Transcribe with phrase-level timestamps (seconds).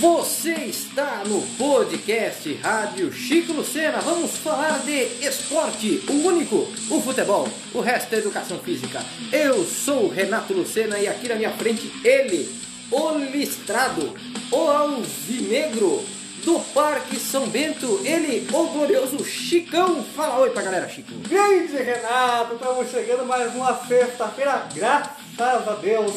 [0.00, 4.00] Você está no podcast Rádio Chico Lucena.
[4.00, 6.56] Vamos falar de esporte, o único,
[6.90, 7.46] o futebol.
[7.74, 9.04] O resto é educação física.
[9.30, 12.48] Eu sou o Renato Lucena e aqui na minha frente ele,
[12.90, 14.14] o listrado,
[14.50, 16.02] o alvinegro
[16.48, 20.02] do Parque São Bento, ele, o glorioso Chicão.
[20.16, 21.12] Fala oi pra galera, Chico.
[21.28, 26.10] Grande Renato, estamos chegando mais uma sexta-feira, graças a Deus.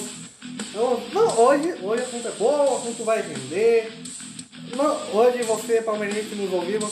[0.73, 3.91] Não, não, hoje, hoje o assunto é bom, o assunto vai render.
[4.77, 6.87] Não, hoje você, palmeirense, nos ouvindo,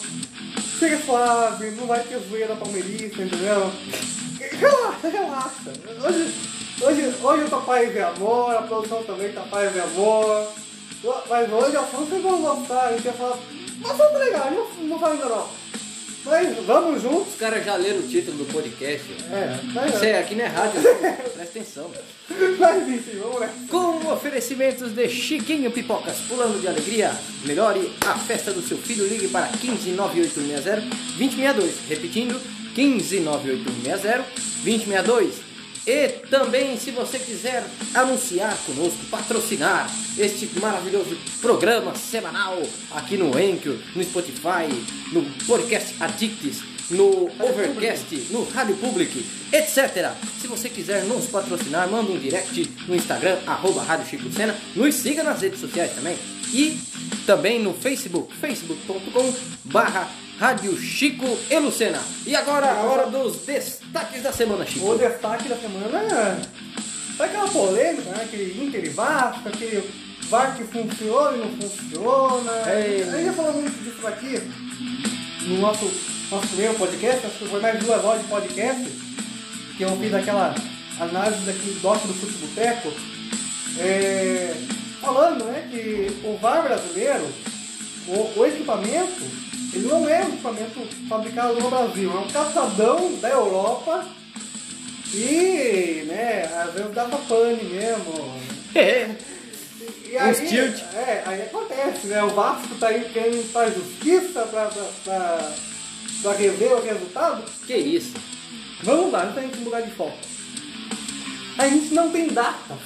[0.78, 3.72] fica suave, não vai ter zoeira palmeirista, entendeu?
[4.60, 5.72] Relaxa, relaxa.
[6.06, 6.34] Hoje,
[6.82, 10.46] hoje, hoje o papai vê amor, a produção também tá paz e amor.
[11.04, 13.40] Mas hoje assunto vocês vão gostar, a gente vai falar.
[13.80, 15.48] Mas assunto legal, não, não fala ainda não.
[16.26, 17.34] Mas vamos juntos.
[17.34, 19.06] Os caras já leram o título do podcast.
[19.32, 20.96] É, mas, Isso é, aqui não é rádio, não.
[20.96, 21.92] presta atenção.
[22.60, 23.50] mas enfim, vamos lá.
[23.70, 27.12] Com oferecimentos de Chiquinho Pipocas, pulando de alegria,
[27.46, 29.08] melhore a festa do seu filho.
[29.08, 30.82] Ligue para 159860
[31.18, 31.76] 2062.
[31.88, 32.42] Repetindo,
[32.76, 34.26] 159860
[34.64, 35.49] 2062.
[35.86, 43.78] E também, se você quiser anunciar conosco, patrocinar este maravilhoso programa semanal aqui no Anchor,
[43.96, 44.68] no Spotify,
[45.12, 50.12] no Podcast Addicts, no Overcast, no Rádio Public, etc.
[50.42, 54.56] Se você quiser nos patrocinar, manda um direct no Instagram, arroba Rádio Chico Sena.
[54.76, 56.18] Nos siga nas redes sociais também.
[56.52, 56.80] E
[57.26, 59.34] também no Facebook, facebook.com
[59.66, 62.02] barra Rádio Chico e Lucena.
[62.26, 64.92] E agora a hora dos destaques da semana, Chico.
[64.92, 66.60] O destaque da semana é
[67.18, 68.24] foi aquela polêmica, né?
[68.24, 69.84] Aquele Inter e Vasco, aquele
[70.30, 72.52] VAR que funciona e não funciona.
[72.72, 73.04] Ei.
[73.04, 74.40] A gente já falou muito disso aqui
[75.46, 75.92] no nosso,
[76.32, 78.84] nosso primeiro podcast, acho que foi mais duas horas de podcast,
[79.76, 80.56] que eu fiz aquela
[80.98, 82.94] análise daquele doc do Fute Boteco,
[83.78, 84.56] é,
[85.02, 87.28] falando né, que o VAR brasileiro,
[88.08, 93.30] o, o equipamento, ele não é um equipamento fabricado no Brasil, é um caçadão da
[93.30, 94.08] Europa
[95.14, 98.40] e, né, às vezes dá pra pane mesmo.
[98.76, 99.16] É.
[100.10, 100.82] E aí, Uns tilt.
[100.96, 102.24] É, aí acontece, né?
[102.24, 105.52] O Vasco tá aí querendo fazer justiça pra, pra, pra,
[106.24, 107.44] pra rever o resultado.
[107.66, 108.14] Que isso?
[108.84, 110.18] Vamos lá, antes da gente mudar de foco.
[111.58, 112.78] A gente não tem data,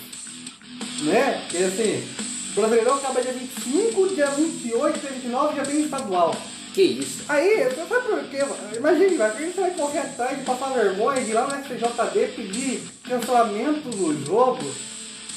[1.02, 1.42] né?
[1.44, 2.04] Porque assim,
[2.52, 6.36] o Brasileirão acaba dia 25, dia 28, dia 29 já tem estadual.
[6.74, 7.24] Que isso?
[7.30, 8.40] Aí, sabe por quê?
[8.76, 12.28] Imagina, vai, a gente vai correr atrás de passar vergonha, de ir lá no STJD
[12.36, 14.64] pedir cancelamento do jogo.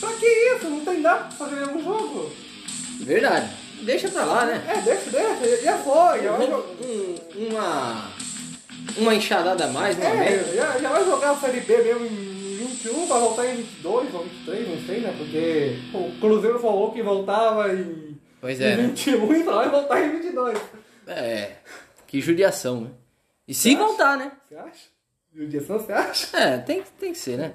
[0.01, 0.69] Pra que isso?
[0.69, 2.33] Não tem data pra fazer nenhum jogo.
[3.01, 3.51] Verdade.
[3.83, 4.63] Deixa pra lá, né?
[4.67, 6.23] É, deixa, deixa, já foi.
[6.23, 7.17] Já vai, Um-
[7.51, 8.11] uma,
[8.97, 12.57] uma enxadada a mais, uma é, já, já vai jogar a Série B mesmo em
[12.57, 15.15] 21, vai voltar em 22 ou 23, não sei, né?
[15.19, 18.83] Porque o Cruzeiro falou que voltava em, Pois em é, né?
[18.85, 20.59] 21 e só vai voltar em 22.
[21.07, 21.57] É,
[22.07, 22.91] que judiação, né?
[23.47, 23.79] E se acha?
[23.79, 24.33] voltar, né?
[24.49, 24.97] Você acha?
[25.35, 26.37] Judiação, você acha?
[26.37, 27.55] É, tem, tem que ser, né?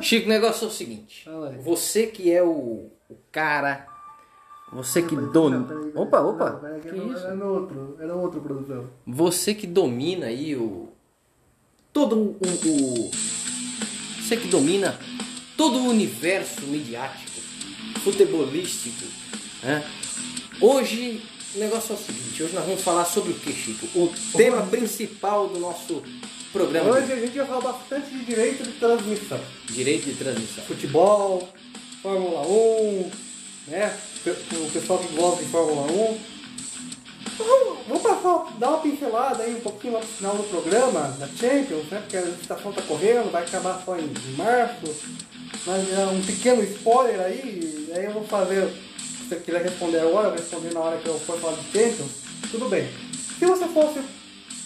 [0.00, 1.28] Chico, o negócio é o seguinte.
[1.62, 3.86] Você que é o, o cara,
[4.72, 5.66] você que domina...
[5.94, 7.26] Opa, opa, Não, peraí, que era, isso?
[7.26, 8.88] era outro, era outro produção.
[9.06, 10.88] Você que domina aí o...
[11.92, 12.38] Todo o...
[12.40, 13.10] o
[14.20, 14.98] você que domina
[15.56, 17.40] todo o universo midiático,
[18.04, 19.06] futebolístico,
[19.62, 19.82] né?
[20.60, 21.22] Hoje,
[21.58, 23.86] o negócio é o seguinte, hoje nós vamos falar sobre o que, Chico?
[23.98, 26.00] O tema principal do nosso
[26.52, 26.90] programa.
[26.90, 29.40] Hoje a gente vai falar bastante de direito de transmissão.
[29.66, 30.64] Direito de transmissão.
[30.64, 31.48] Futebol,
[32.00, 33.10] Fórmula 1,
[33.66, 33.92] né?
[34.24, 36.18] O pessoal que gosta de Fórmula 1.
[37.38, 41.26] Vamos, vamos passar, dar uma pincelada aí um pouquinho lá pro final do programa da
[41.26, 41.98] Champions, né?
[42.00, 44.94] Porque a licitação tá correndo, vai acabar só em, março.
[45.66, 48.72] Mas é um pequeno spoiler aí, aí eu vou fazer.
[49.28, 51.62] Se você quiser responder agora, eu vou responder na hora que eu for falar de
[51.72, 52.10] Champions.
[52.50, 52.88] Tudo bem.
[53.38, 54.00] Se você fosse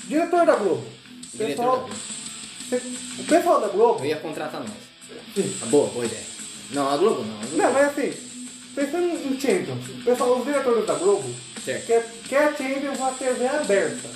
[0.07, 0.85] diretor da Globo,
[1.35, 1.95] o Diretor pessoal, da Globo.
[2.69, 2.83] você-
[3.21, 4.01] o pessoal da Globo.
[4.01, 4.71] Eu ia contratar nós.
[5.63, 6.23] Ah, Boa, boa ideia.
[6.71, 7.35] Não, a Globo não.
[7.35, 8.13] A Globo Não, mas assim,
[8.75, 11.35] pensando em Champions, o pessoal, os diretores da Globo
[11.65, 11.87] Certo.
[11.87, 14.11] quer, quer a Champions na TV aberta,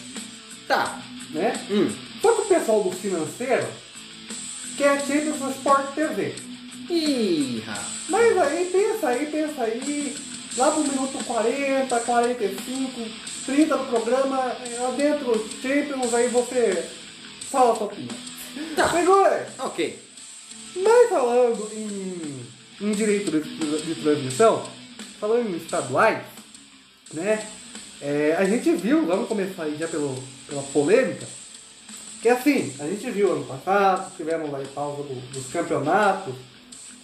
[0.68, 1.02] Tá.
[1.30, 1.52] né?
[1.70, 1.90] Hum.
[2.22, 3.66] Só que o pessoal do financeiro
[4.78, 6.34] quer a Champions no Sport TV.
[6.88, 7.86] Ih, rapaz.
[8.08, 10.16] Mas aí, pensa aí, pensa aí,
[10.56, 13.00] lá pro minuto 40, 45,
[13.46, 16.84] 30 do programa, é, lá dentro Champions, aí você
[17.50, 18.14] fala a sua opinião.
[18.74, 18.88] Tá.
[18.88, 19.46] Pegou, é?
[19.58, 19.98] Ok.
[20.76, 22.46] Mas falando em,
[22.80, 23.40] em direito de,
[23.94, 24.66] de transmissão,
[25.20, 26.22] falando em estaduais,
[27.12, 27.46] né?
[28.02, 30.14] é, a gente viu, vamos começar aí já pelo,
[30.48, 31.26] pela polêmica,
[32.22, 36.34] Que assim, a gente viu ano passado, tivemos aí pausa do- dos campeonatos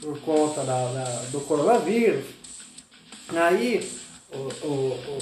[0.00, 2.24] por conta da, da- do coronavírus.
[3.30, 3.88] Aí
[4.32, 5.18] o, o, o,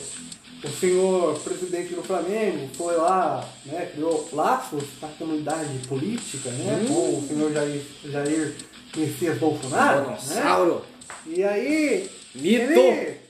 [0.64, 7.18] o senhor presidente do Flamengo foi lá, né, criou laços na comunidade política, né, com
[7.18, 8.56] o senhor Jair, Jair
[8.96, 10.10] Messias Bolsonaro.
[10.10, 10.18] Né?
[10.20, 10.84] Dinossauro.
[11.26, 12.10] E aí.
[12.34, 13.20] Mito.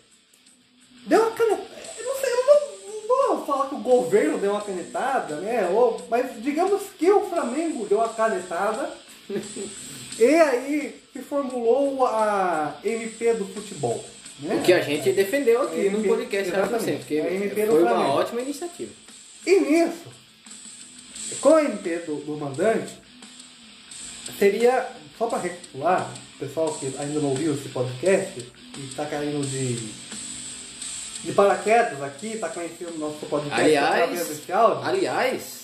[1.07, 1.71] Deu uma canetada.
[1.99, 5.69] Eu não sei, eu não, não vou falar que o governo deu uma canetada, né?
[5.69, 8.93] Ou, mas digamos que o Flamengo deu uma canetada.
[10.19, 14.05] e aí se formulou a MP do futebol.
[14.43, 14.55] Né?
[14.57, 16.85] O que a gente defendeu aqui É, no MP, podcast exatamente.
[16.85, 18.91] Sempre, porque MP foi uma ótima iniciativa.
[19.47, 20.05] E nisso,
[21.41, 22.93] com a MP do, do mandante,
[24.39, 24.87] seria,
[25.19, 29.75] só para recapitular, o pessoal que ainda não ouviu esse podcast e está caindo de,
[31.25, 34.89] de paraquedas aqui, está conhecendo o nosso podcast através Aliás, desse áudio.
[34.89, 35.60] aliás,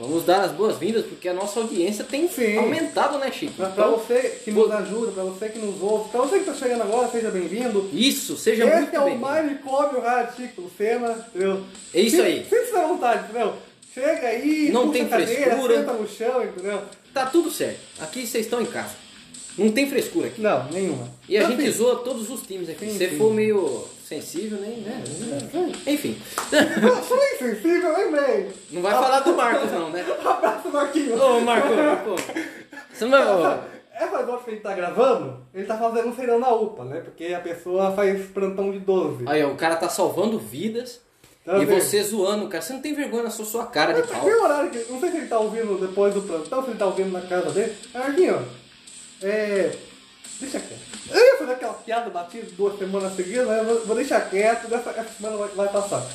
[0.00, 2.56] vamos dar as boas-vindas porque a nossa audiência tem Sim.
[2.56, 3.52] aumentado, né, Chico?
[3.54, 6.54] Para Então, você que nos ajuda, para você que nos ouve, para você que está
[6.54, 7.88] chegando agora, seja bem-vindo.
[7.92, 9.18] isso, seja Esse muito é o bem.
[9.18, 11.62] Manicômio Rádio Chico Lucena, entendeu?
[11.94, 12.44] É isso aí.
[12.48, 13.52] Sinta-se à vontade, entendeu?
[13.92, 15.76] Chega aí, Não tem cadeira, frescura.
[15.78, 16.80] senta no chão, entendeu?
[17.12, 17.80] Tá tudo certo.
[18.00, 18.94] Aqui vocês estão em casa.
[19.58, 20.40] Não tem frescura aqui.
[20.40, 21.08] Não, nenhuma.
[21.28, 22.86] E a gente assim, zoa todos os times aqui.
[22.86, 23.18] Sim, Se você sim.
[23.18, 24.80] for meio sensível, nem.
[24.80, 25.02] Né?
[25.86, 26.20] Enfim.
[26.82, 28.50] Eu sou insensível, lembrei.
[28.72, 30.04] Não vai falar do Marcos, não, né?
[30.24, 31.20] Abraço, Marquinhos.
[31.20, 31.70] Ô, Marcos,
[32.04, 32.16] pô.
[32.92, 33.60] Você não vai.
[33.94, 37.00] Essa voz que ele tá gravando, ele tá fazendo um feirão na UPA, né?
[37.00, 39.24] Porque a pessoa faz plantão de 12.
[39.28, 41.00] Aí, ó, o cara tá salvando vidas.
[41.44, 42.62] Tá e você zoando, cara.
[42.62, 44.26] Você não tem vergonha na sua, sua cara de pau.
[44.26, 44.90] Horário que.
[44.90, 47.50] Não sei se ele tá ouvindo depois do plantão, se ele tá ouvindo na casa
[47.50, 47.76] dele.
[47.94, 48.42] É, Marquinhos,
[49.22, 49.72] é.
[50.40, 50.80] Deixa quieto.
[51.10, 54.90] Eu ia fazer aquela piada batida duas semanas seguidas, mas eu vou, deixar quieto, dessa,
[54.90, 56.06] essa semana vai, vai passar.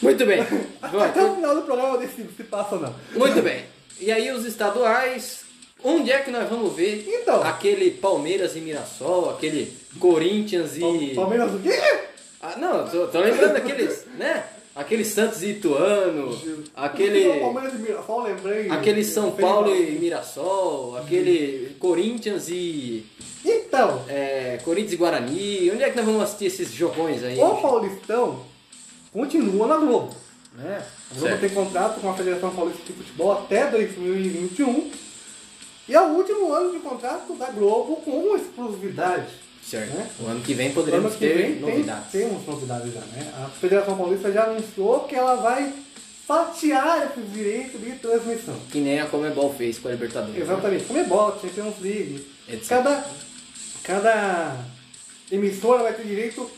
[0.00, 0.40] Muito bem.
[0.82, 2.94] Até o final do programa eu decido se passa ou não.
[3.14, 3.64] Muito bem.
[4.00, 5.44] E aí os estaduais,
[5.82, 7.42] onde é que nós vamos ver Então.
[7.42, 11.12] aquele Palmeiras e Mirassol, aquele Corinthians e.
[11.14, 11.78] Palmeiras o quê?
[12.40, 14.44] Ah, não, tô, tô lembrando aqueles, né?
[14.74, 16.38] Aquele Santos e Ituano,
[16.74, 17.40] aquele.
[17.40, 18.70] Palmeiras e Mirassol, lembrei.
[18.70, 23.06] Aquele São Paulo e Mirassol, aquele Corinthians e.
[23.44, 25.70] Então, é, Corinthians e Guarani.
[25.72, 27.38] Onde é que nós vamos assistir esses jogões aí?
[27.38, 28.44] o Paulistão
[29.12, 30.14] continua na Globo.
[30.54, 30.82] Né?
[31.10, 31.40] A Globo Certo.
[31.40, 34.90] tem contrato com a Federação Paulista de Futebol até 2021.
[35.88, 39.41] E é o último ano de contrato da Globo com exclusividade.
[39.62, 39.92] Certo.
[39.94, 40.10] Né?
[40.20, 42.10] O ano que vem poderemos que ter vem tem- novidades.
[42.12, 43.32] temos novidades já, né?
[43.44, 45.72] A Federação Paulista já anunciou que ela vai
[46.26, 48.54] fatiar esses direitos de transmissão.
[48.70, 50.34] Que nem a Comebol fez com a Libertadores.
[50.36, 50.42] né?
[50.42, 52.26] Exatamente, como é bot, Champions League.
[52.48, 52.68] Etc.
[52.68, 53.04] Cada,
[53.82, 54.56] cada
[55.30, 56.48] emissora vai ter direito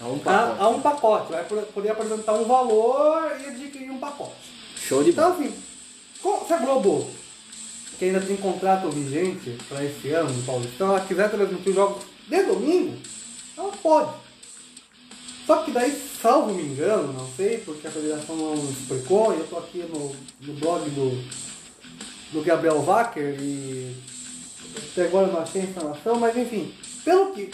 [0.00, 0.60] A um a, pacote.
[0.62, 4.32] a um pacote, vai poder apresentar um valor e adquirir um pacote.
[4.76, 5.44] Show de Então, bola.
[5.44, 5.54] assim,
[6.22, 7.08] co- se a Globo,
[7.98, 12.04] que ainda tem contrato vigente para esse ano no Paulistão, ela quiser transmitir os jogos
[12.26, 12.96] de domingo,
[13.56, 14.26] ela pode.
[15.46, 19.46] Só que daí, salvo me engano, não sei, porque a federação não explicou, e eu
[19.46, 21.22] tô aqui no, no blog do,
[22.32, 23.94] do Gabriel Wacker e
[24.76, 26.74] até agora não achei a informação, mas enfim,
[27.04, 27.52] pelo que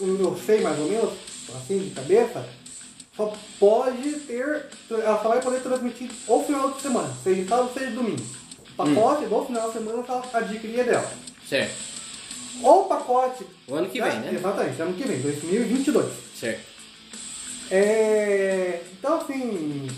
[0.00, 1.12] eu sei mais ou menos,
[1.54, 2.44] assim de cabeça,
[3.16, 7.90] só pode ter, ela só vai poder transmitir o final de semana, seja sábado, seja
[7.92, 8.24] domingo.
[8.72, 11.12] O pacote do final de semana ela adquiria dela.
[11.48, 11.93] Certo.
[12.62, 13.44] Ou o pacote.
[13.68, 14.32] O ano que da- vem, né?
[14.34, 16.12] Exatamente, ano que vem, 2022.
[16.38, 16.60] Certo.
[17.70, 19.88] É, então assim,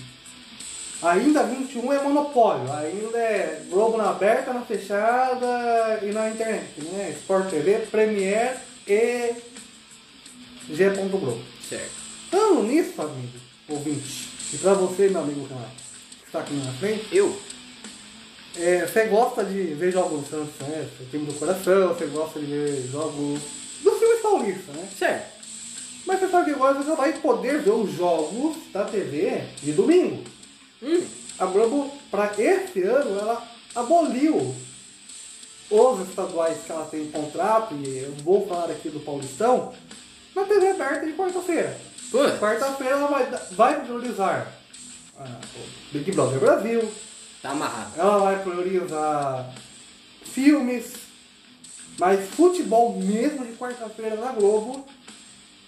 [1.03, 7.11] ainda 21 é monopólio, ainda é Globo na aberta, na fechada e na internet, né?
[7.19, 9.35] Sport TV, Premiere e
[10.71, 10.91] G.
[10.91, 11.41] Globo.
[11.69, 11.91] Certo.
[12.31, 15.71] Falando nisso, amigo, ouvinte, e pra você, meu amigo Renato,
[16.21, 17.37] que está aqui na frente, Eu?
[18.59, 20.89] É, você gosta de ver jogos do Santos, né?
[21.01, 23.41] O time do coração, você gosta de ver jogos
[23.83, 24.89] do filme paulista, né?
[24.99, 25.37] Certo.
[26.07, 30.23] Mas você sabe que agora você vai poder ver os jogos da TV de domingo.
[30.83, 31.03] Hum.
[31.39, 33.43] A Globo, para esse ano, ela
[33.75, 34.55] aboliu
[35.71, 39.75] os estaduais que ela tem em contrato, e eu vou falar aqui do Paulistão,
[40.35, 41.77] na TV aberta de quarta-feira.
[42.39, 44.53] Quarta-feira ela vai, vai priorizar
[45.19, 46.89] ah, o Big Brother Brasil,
[47.47, 47.93] Tá amarrado.
[47.97, 49.53] ela vai priorizar
[50.25, 50.95] filmes,
[51.99, 54.85] mas futebol mesmo de quarta-feira na Globo,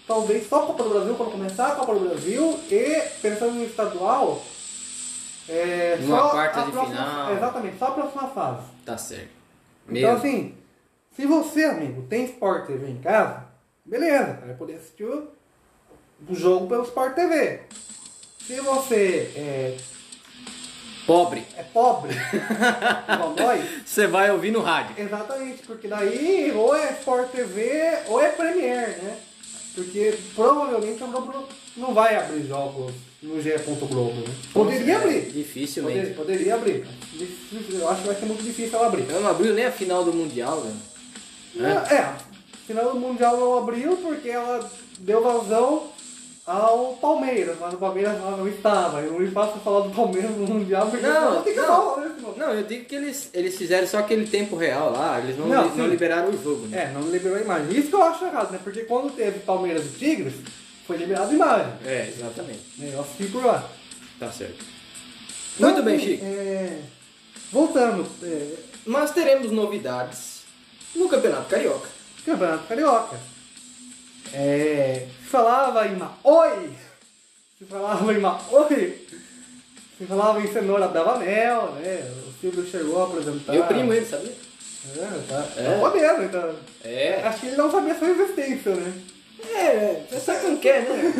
[0.05, 4.43] talvez só Copa do Brasil quando começar a Copa do Brasil e pensando no estadual,
[5.47, 7.33] é, Numa só quarta a de próxima- final.
[7.33, 8.67] Exatamente, só a próxima fase.
[8.85, 9.29] Tá certo.
[9.87, 10.55] Então assim,
[11.15, 13.45] se você, amigo, tem Sport TV em casa,
[13.85, 15.27] beleza, vai poder assistir o,
[16.27, 17.61] o jogo pelo Sport TV.
[18.45, 19.77] Se você é,
[21.09, 21.43] Pobre.
[21.57, 22.11] é pobre,
[23.13, 24.95] igual nós, Você vai ouvir no rádio.
[24.97, 29.17] exatamente, porque daí ou é Sport TV ou é Premiere, né?
[29.73, 31.45] Porque provavelmente a Globo
[31.77, 33.53] não vai abrir jogos no GE.
[33.89, 34.33] Globo, né?
[34.53, 35.31] Poderia abrir.
[35.31, 36.13] Dificilmente.
[36.13, 36.87] Poderia, poderia abrir.
[37.71, 39.05] Eu acho que vai ser muito difícil ela abrir.
[39.09, 40.75] Ela não abriu nem a final do Mundial, velho.
[41.55, 42.13] Não, É,
[42.67, 45.87] final do Mundial não abriu porque ela deu vazão
[46.49, 49.01] ao Palmeiras, mas o Palmeiras não estava.
[49.01, 51.67] Eu não faço falar do Palmeiras no Mundial porque Não, não tem que não.
[51.67, 52.15] falar, né?
[52.37, 55.63] Não, eu digo que eles, eles fizeram só aquele tempo real lá, eles não, Não,
[55.65, 56.85] li- não liberaram o jogo, né?
[56.85, 57.77] É, não liberou a imagem.
[57.77, 58.59] Isso que eu acho errado, né?
[58.63, 60.33] Porque quando teve Palmeiras e Tigres,
[60.87, 61.73] foi liberada a imagem.
[61.85, 62.61] É, exatamente.
[62.77, 62.91] Né?
[62.93, 63.69] Eu assisti por lá.
[64.19, 64.65] Tá certo.
[65.55, 66.25] Então, Muito bem, Chico.
[66.25, 66.77] é,
[67.51, 68.53] Voltando, é,
[68.85, 70.41] Mas teremos novidades
[70.95, 71.87] no Campeonato Carioca.
[72.25, 73.17] Campeonato Carioca.
[74.33, 76.69] É, falava em Maoi,
[77.57, 79.07] se falava em Maoi,
[79.97, 82.11] se falava em cenoura Bravanel, né?
[82.27, 83.53] O Silvio chegou a apresentar.
[83.53, 84.33] Meu primo ele, sabia?
[84.95, 85.63] É, tá, É.
[85.63, 86.55] tá podendo, então.
[86.83, 87.21] É.
[87.25, 88.93] Acho que ele não sabia sua existência, né?
[89.55, 91.13] É, você sabe como que é, né?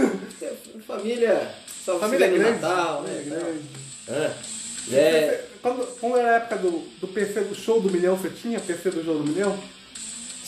[0.87, 2.61] Família, só Família grande.
[2.61, 3.23] Natal, né?
[3.25, 3.61] Grande.
[4.07, 4.95] É.
[4.95, 5.45] É.
[5.61, 8.91] Quando, quando era a época do, do PC do show do milhão, você tinha PC
[8.91, 9.57] do jogo do milhão?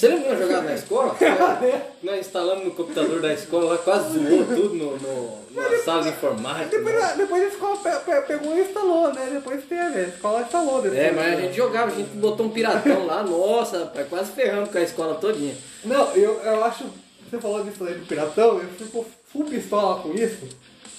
[0.02, 1.16] Você lembra que nós jogávamos na escola?
[2.02, 6.10] nós instalamos no computador da escola, lá, quase zoou tudo no, no, na sala de
[6.10, 6.76] informática.
[6.76, 9.30] Depois, a- depois a escola pe- pe- pegou e instalou, né?
[9.32, 11.00] Depois teve, a escola instalou depois.
[11.00, 14.70] É, mas a gente jogava, a gente botou um piratão lá, nossa, rapaz, quase ferrando
[14.72, 15.56] com a escola todinha.
[15.86, 16.84] Não, eu, eu acho.
[17.30, 20.50] Você falou disso aí do Piratão, eu fico full pistola com isso.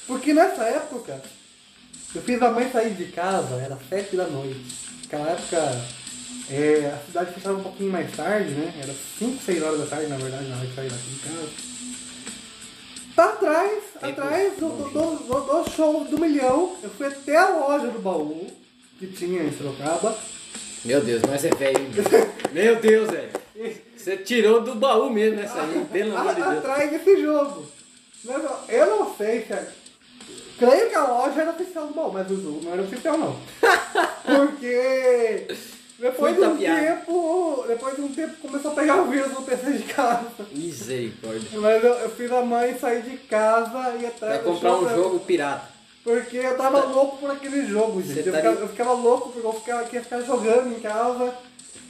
[0.06, 1.20] Porque nessa época,
[2.14, 4.60] eu fiz a mãe sair de casa, era sete da noite.
[5.02, 5.80] Naquela época,
[6.50, 8.72] é, a cidade fechava um pouquinho mais tarde, né?
[8.82, 11.48] Era 5, 6 horas da tarde, na verdade, na hora de sair daqui de casa.
[13.14, 17.88] Tá atrás, atrás do, do, do, do- show do milhão, eu fui até a loja
[17.88, 18.46] do baú,
[18.98, 20.16] que tinha em Sorocaba.
[20.84, 21.78] Meu Deus, mas é velho.
[22.52, 23.30] Meu Deus, velho.
[23.96, 26.56] Você tirou do baú mesmo essa aí, pelo amor de Deus.
[26.58, 27.66] atrás desse jogo.
[28.68, 29.68] Eu não sei se é...
[30.58, 33.36] Creio que a loja era oficial do baú, mas o jogo não era oficial não.
[34.24, 35.46] Porque
[36.02, 37.64] depois de um tempo.
[37.68, 40.26] Depois de um tempo começou a pegar o vírus no PC de casa.
[40.50, 41.48] Misericórdia.
[41.60, 44.94] Mas eu, eu fiz a mãe sair de casa e atrás do comprar um pra-
[44.96, 45.70] jogo pirata.
[46.02, 48.26] Porque eu tava louco por aquele jogo, gente.
[48.26, 51.32] Eu tá ficava, eu ficava louco porque eu ficava, queria ficar jogando em casa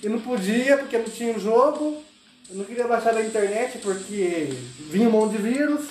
[0.02, 2.02] e não podia porque não tinha o jogo.
[2.50, 4.52] Eu não queria baixar da internet porque
[4.90, 5.86] vinha um monte de vírus.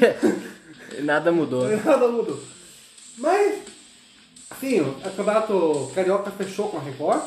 [1.02, 1.68] Nada mudou.
[1.84, 2.40] Nada mudou.
[3.18, 3.58] Mas,
[4.58, 7.22] sim, o campeonato carioca fechou com a Record.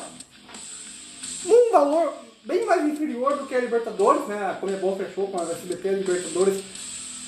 [1.46, 4.50] Um valor bem mais inferior do que a Libertadores, né?
[4.50, 6.62] A Comebol fechou com a SBT a Libertadores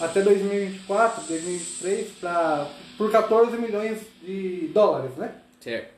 [0.01, 2.67] até 2024, 2023, pra,
[2.99, 5.33] por 14 milhões de dólares, né?
[5.61, 5.93] Certo.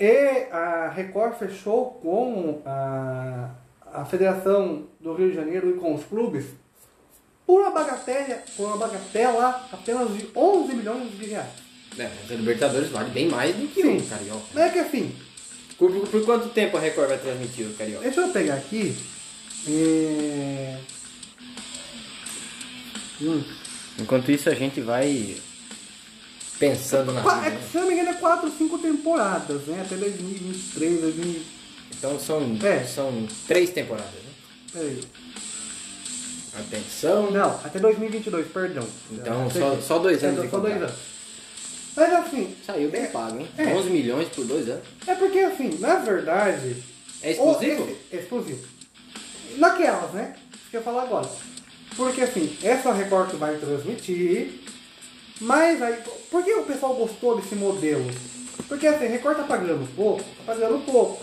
[0.00, 3.50] E a Record fechou com a,
[3.92, 6.46] a Federação do Rio de Janeiro e com os clubes
[7.46, 11.64] por uma bagatela, por uma bagatela apenas de 11 milhões de reais.
[11.96, 13.98] É, mas a Libertadores vale bem mais do que Sim.
[13.98, 14.60] o Carioca.
[14.60, 15.14] É que assim,
[15.78, 18.04] Por, por quanto tempo a Record vai transmitir o Carioca?
[18.04, 18.96] deixa eu pegar aqui.
[19.68, 20.78] é,
[23.20, 23.42] Hum.
[23.98, 25.36] Enquanto isso a gente vai
[26.58, 27.58] pensando na é né?
[27.60, 29.82] que, se eu não me engano, é 4 ou 5 temporadas, né?
[29.84, 31.42] Até 2023, 2000.
[31.96, 32.84] Então são, É.
[32.84, 34.30] são três temporadas, né?
[34.72, 35.00] Peraí.
[36.58, 37.30] Atenção.
[37.30, 38.86] Não, até 2022, perdão.
[39.10, 40.92] Então, Até só- só dois anos Só dois anos.
[41.96, 43.48] Mas assim, Saiu bem pago, hein?
[43.56, 43.66] É.
[43.74, 44.82] 11 milhões por dois anos.
[45.06, 46.76] é porque assim, na verdade.
[47.22, 47.84] É exclusivo?
[47.84, 48.66] esse- É exclusivo.
[49.56, 50.34] Naquelas, né?
[50.70, 51.28] Que eu falar agora.
[51.96, 54.60] Porque assim, essa Record que vai transmitir.
[55.40, 55.98] Mas aí.
[56.30, 58.04] Por que o pessoal gostou desse modelo?
[58.68, 61.22] Porque assim, Record tá pagando pouco, tá pagando pouco.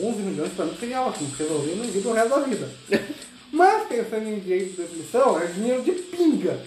[0.00, 2.70] 11 milhões pra mim seria ótimo, resolver no vida o resto da vida.
[3.52, 6.60] Mas pensando em direito de transmissão, é dinheiro de pinga.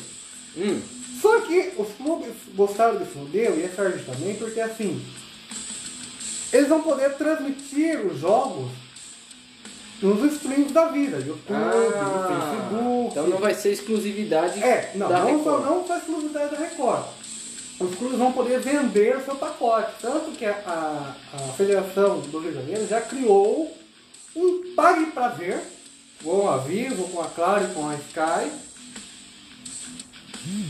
[0.56, 0.80] Hum.
[1.22, 5.04] Só que os clubes gostaram desse modelo e a Sérgio também, porque assim,
[6.54, 8.70] eles vão poder transmitir os jogos
[10.02, 13.08] nos streams da vida, YouTube, Facebook.
[13.12, 15.66] então não vai ser exclusividade É, não, da não, só, Record.
[15.66, 17.04] não só exclusividade da Record.
[17.80, 19.92] Os clubes vão poder vender o seu pacote.
[20.02, 23.76] Tanto que a, a, a Federação do Rio de Janeiro já criou
[24.36, 25.62] um Pague para Ver,
[26.24, 28.52] com a Vivo, com a Claro e com a Sky.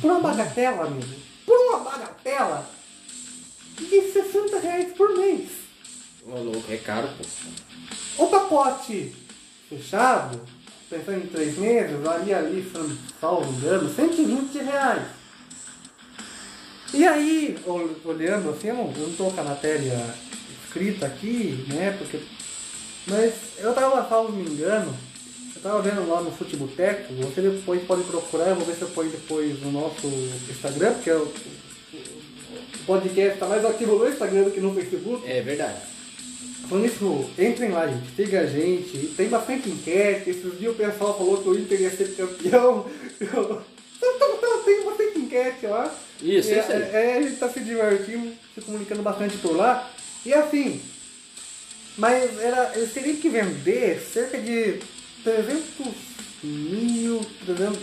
[0.01, 1.15] Por uma bagatela, amigo.
[1.45, 2.69] Por uma bagatela
[3.77, 5.49] de 60 reais por mês.
[6.25, 8.23] Ô, louco, é caro, pô.
[8.23, 9.15] O pacote
[9.69, 10.41] fechado,
[10.89, 12.69] pensando em três meses, valia ali,
[13.21, 15.03] salvo engano, 120 reais.
[16.93, 20.15] E aí, ol- olhando assim, eu não, eu não tô com a matéria
[20.65, 21.95] escrita aqui, né?
[21.97, 22.19] Porque.
[23.07, 24.93] Mas eu tava, salvo me engano,
[25.57, 28.87] eu tava vendo lá no Futeboteco, você depois pode procurar, eu vou ver se eu
[28.89, 30.07] ponho depois no nosso
[30.49, 31.27] Instagram, porque o, o-
[31.93, 35.29] o podcast tá mais ativo no Instagram do que no Facebook.
[35.29, 35.79] É verdade.
[36.69, 41.17] Falando isso, entrem lá, gente, siga a gente, tem bastante enquete, esses dias o pessoal
[41.17, 42.85] falou que o Inter ia ser campeão.
[43.19, 43.61] Eu-
[43.99, 45.95] Então, então, Tem bastante enquete lá.
[46.21, 46.81] Isso, é, isso aí.
[46.93, 49.89] é, a gente tá se divertindo, se comunicando bastante por lá.
[50.25, 50.81] E assim,
[51.97, 54.79] mas era, eles teriam que vender cerca de
[55.23, 55.87] 300
[56.43, 57.77] mil, 300,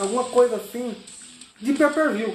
[0.00, 0.94] alguma coisa assim,
[1.60, 2.34] de pay per view.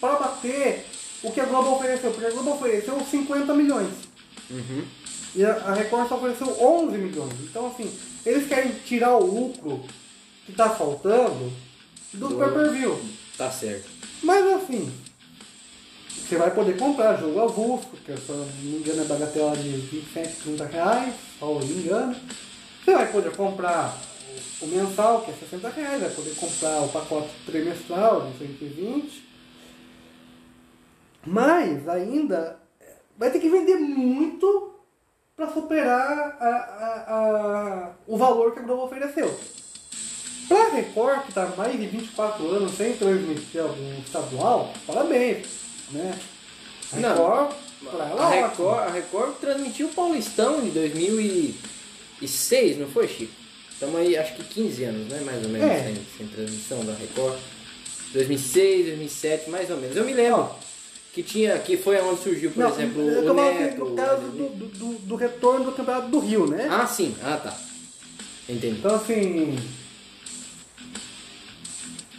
[0.00, 0.86] Para bater
[1.22, 2.10] o que a Globo ofereceu.
[2.10, 3.90] Porque a Globo ofereceu 50 milhões.
[4.50, 4.84] Uhum.
[5.36, 7.32] E a a Record só ofereceu 11 milhões.
[7.42, 7.92] Então, assim,
[8.26, 9.84] eles querem tirar o lucro
[10.46, 11.52] que tá faltando
[12.14, 13.00] do Do- pay per view.
[13.36, 13.88] Tá certo.
[14.22, 14.92] Mas assim,
[16.08, 20.36] você vai poder comprar jogo avulso, que se não me engano é bagatela de 27,
[20.42, 22.16] 30 reais, se não me engano.
[22.90, 23.96] Você vai poder comprar
[24.60, 29.28] o, mensal, que é 60 reais, vai poder comprar o pacote trimestral de 120.
[31.24, 32.58] Mas ainda
[33.16, 34.74] vai ter que vender muito
[35.36, 39.38] para superar a- a- a- o valor que a Globo ofereceu.
[40.48, 45.46] Pra Record, que está mais de 24 anos sem transmitir algum estadual, parabéns.
[45.92, 46.18] Né?
[46.92, 47.08] A Não.
[47.10, 47.54] Record,
[47.88, 48.88] pra ela, A é Record, ótimo.
[48.88, 50.70] a Record transmitiu o Paulistão de
[52.20, 53.32] 2006, não foi, Chico?
[53.72, 55.20] Estamos aí, acho que 15 anos, né?
[55.24, 55.84] Mais ou menos, É.
[55.84, 57.38] sem, sem transmissão da Record.
[58.12, 59.96] 2006, 2007, mais ou menos.
[59.96, 60.50] Eu me lembro
[61.14, 63.84] que tinha, que foi onde surgiu, por Não, exemplo, eu o Neto.
[63.86, 66.68] do caso o- do, do, do- retorno do campeonato do Rio, né?
[66.70, 67.14] Ah, sim.
[67.22, 67.56] Ah, tá.
[68.48, 68.78] Entendi.
[68.78, 69.56] Então assim.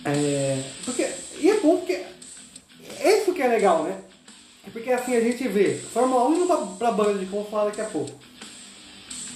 [0.04, 1.08] É, porque,
[1.40, 2.02] e é bom porque.
[3.00, 3.98] É isso que é legal, né?
[4.72, 7.86] Porque assim a gente vê Fórmula 1 indo pra, pra Band, como falar daqui a
[7.86, 8.12] pouco.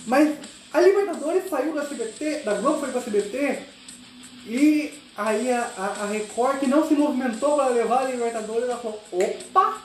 [0.08, 0.36] Mas
[0.76, 3.60] a Libertadores saiu da CBT, da Globo foi pra CBT,
[4.46, 8.78] e aí a, a, a Record que não se movimentou para levar a Libertadores, ela
[8.78, 9.82] falou, opa,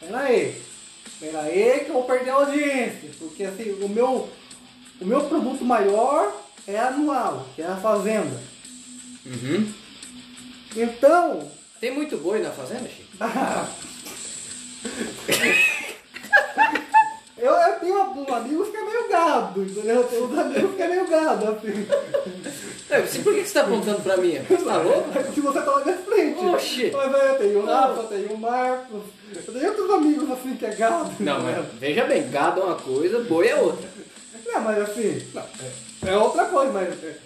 [0.00, 0.60] pera aí,
[1.20, 4.28] pera aí que eu vou perder a audiência, porque assim, o meu,
[5.00, 6.34] o meu produto maior
[6.66, 8.42] é anual, que é a Fazenda.
[9.24, 9.72] Uhum.
[10.74, 11.48] Então,
[11.80, 13.12] Tem muito boi na fazenda, Chico?
[17.44, 19.94] eu, eu tenho alguns amigos que é meio gado, entendeu?
[19.96, 21.86] Eu tenho uns amigos que é meio gado, assim.
[22.90, 24.38] É, por que que você tá apontando pra mim?
[24.48, 25.08] Você tá louco?
[25.34, 26.44] Se você tá na minha frente.
[26.46, 26.90] Oxi.
[26.92, 29.02] Mas aí eu tenho o Rafa, eu tenho o Marcos,
[29.34, 31.10] eu tenho outros amigos assim que é gado.
[31.20, 31.56] Não, né?
[31.70, 33.88] mas veja bem, gado é uma coisa, boi é outra.
[34.46, 36.88] Não, mas assim, não, é, é outra coisa, mas.
[37.04, 37.16] é,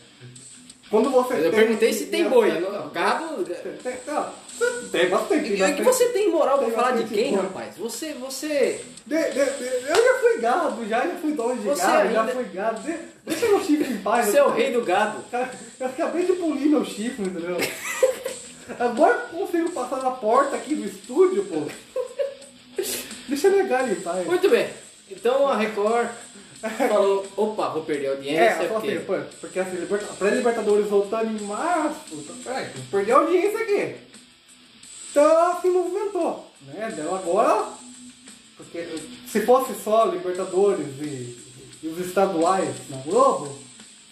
[0.91, 2.51] quando você Eu tem- perguntei se tem boi.
[2.93, 3.45] Gado.
[3.45, 4.27] Tem, não,
[4.93, 5.63] tem bastante.
[5.63, 7.77] É que você tem moral pra Tem falar de quem, rapaz?
[7.77, 8.81] Você, você.
[9.07, 12.21] De- de- de- eu já fui gado, já, já fui dono de Você gado, já
[12.21, 12.81] ainda- fui gado.
[12.83, 12.95] De,
[13.27, 14.27] deixa meu chifre em paz.
[14.27, 15.23] Você é o rei do gado.
[15.31, 17.57] Cara, eu acabei de polir meu chifre, entendeu?
[18.79, 21.63] Agora eu consigo passar na porta aqui do estúdio, pô.
[23.29, 24.27] Deixa negar em paz.
[24.27, 24.69] Muito bem.
[25.11, 26.09] Então a Record
[26.89, 28.55] falou, opa, vou perder a É, audiência.
[28.69, 28.91] falou porque...
[28.93, 33.95] assim, porque assim, liberta, pré-libertadores voltando em março, então, peraí, perder a audiência aqui.
[35.11, 36.93] Então se movimentou, né?
[36.95, 37.73] Deu agora,
[38.57, 38.87] porque
[39.27, 41.39] se fosse só Libertadores e,
[41.83, 43.57] e os estaduais na Globo,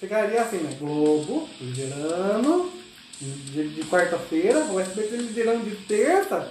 [0.01, 0.77] ficaria assim, né?
[0.79, 2.71] Globo, liderando,
[3.21, 6.51] de, de quarta-feira, o SBT liderando de terça,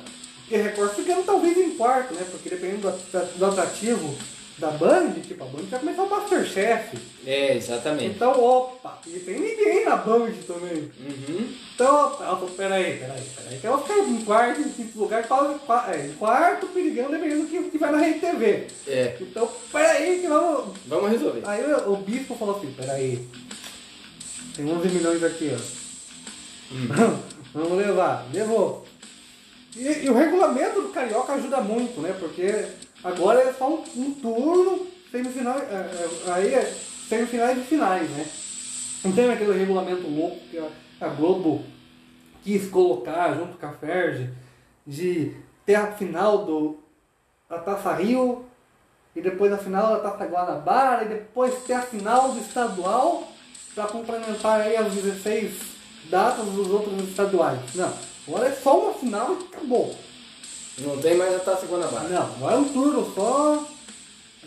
[0.50, 2.26] e Record ficando talvez em quarto, né?
[2.30, 4.16] Porque dependendo do, do atrativo
[4.58, 6.98] da Band, tipo, a Band vai começar o Masterchef.
[7.26, 8.16] É, exatamente.
[8.16, 10.90] Então, opa, e tem ninguém na Band também.
[11.00, 11.54] Uhum.
[11.74, 11.90] Então,
[12.22, 13.56] ela falou, peraí, peraí, peraí.
[13.58, 17.42] Então ela fica em quarto, em quinto lugar, quase, qua- é, em quarto, perigando, dependendo
[17.44, 18.68] do que, que vai na Rede TV.
[18.88, 20.78] É, Então, peraí, que vamos...
[20.88, 21.42] vamos resolver.
[21.46, 23.28] Aí o, bispo falou assim, peraí,
[24.56, 25.60] tem 11 milhões aqui, ó.
[27.54, 28.86] vamos levar, levou.
[29.76, 32.16] E, e o regulamento do Carioca ajuda muito, né?
[32.18, 32.66] Porque
[33.04, 36.64] agora é só um, um turno, semifinal, é, é, aí é
[37.08, 38.26] semifinais e finais, né?
[39.04, 40.58] Não tem aquele regulamento louco que
[41.00, 41.64] a, Globo
[42.44, 44.32] quis colocar junto com a Ferge
[44.86, 46.80] de ter a final do,
[47.50, 48.46] da Taça Rio
[49.16, 53.28] e depois a final da Taça Guanabara e depois ter a final do estadual
[53.76, 55.76] para complementar aí as 16
[56.10, 57.60] datas dos outros estaduais.
[57.76, 57.94] Não,
[58.28, 59.96] agora é só uma final e acabou.
[60.80, 62.10] Não tem mais a Taça Guanabara.
[62.10, 63.66] Não, agora é um turno só.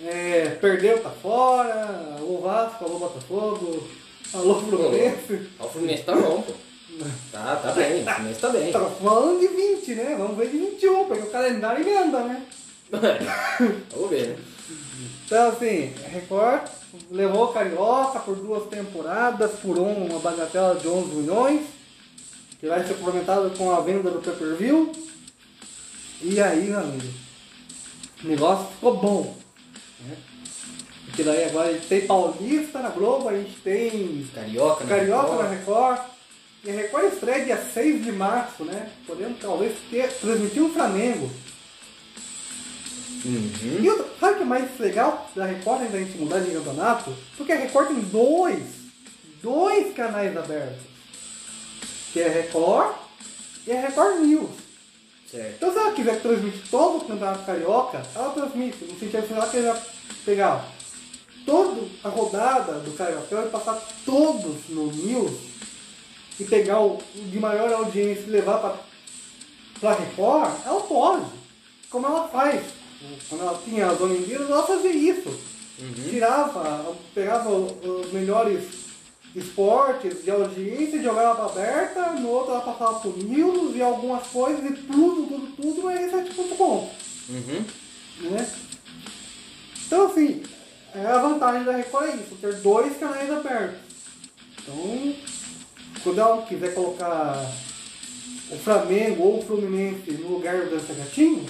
[0.05, 2.17] É, perdeu, tá fora.
[2.19, 3.89] Alô Vasco, alô Botafogo,
[4.35, 5.49] alô Fluminense.
[5.59, 6.53] O Fluminense tá bom, pô.
[7.33, 8.73] Tá, tá bem, esse mês tá bem.
[8.73, 10.17] Tá falando de 20, né?
[10.19, 12.43] Vamos ver de 21, porque o calendário emenda, né?
[13.91, 14.37] Vamos ver, né?
[15.25, 16.63] Então, assim, Record
[17.11, 21.63] levou o Carioca por duas temporadas, por um, uma bagatela de 11 milhões,
[22.59, 24.93] que vai ser complementado com a venda do pay-per-view.
[26.21, 27.13] E aí, meu amigo,
[28.25, 29.37] o negócio ficou bom.
[30.01, 30.17] Né?
[31.07, 34.97] Porque daí agora a gente tem Paulista na Globo, a gente tem Carioca, né?
[34.97, 36.01] Carioca na Record.
[36.65, 38.91] E a Record estreia dia 6 de março, né?
[39.07, 41.31] Podemos talvez ter, transmitir o Flamengo.
[43.25, 43.79] Uhum.
[43.81, 46.51] E outra, sabe o que é mais legal da Record ainda a gente mudar de
[46.51, 47.15] campeonato?
[47.37, 48.65] Porque a Record tem dois,
[49.43, 50.83] dois canais abertos.
[52.13, 52.95] Que é a Record
[53.67, 54.68] e a Record News.
[55.31, 55.57] Certo.
[55.57, 58.85] Então se ela quiser transmitir todo o campeonato carioca, ela transmite.
[58.85, 59.83] No sentido que ela quiser
[60.25, 60.69] pegar
[61.45, 65.33] toda a rodada do Carioca e passar todos no News
[66.39, 68.77] e pegar o de maior audiência e levar para
[69.81, 71.27] pra Record, ela pode.
[71.89, 72.63] Como ela faz.
[73.29, 75.31] Quando ela tinha a Dona Indira, ela fazia isso.
[76.11, 78.88] Tirava, pegava os melhores
[79.39, 84.65] esportes de audiência, jogava pra aberta, no outro ela passava pro News e algumas coisas
[84.65, 86.43] e tudo, tudo, tudo, mas isso é tipo.
[86.43, 87.65] Uhum.
[88.21, 88.49] Né?
[89.87, 90.43] Então assim,
[90.95, 93.79] é a vantagem da Record é isso, ter dois canais abertos.
[94.63, 95.15] Então,
[96.03, 97.51] quando ela quiser colocar
[98.51, 101.47] o Flamengo ou o Fluminense no lugar do Dança Gatinho,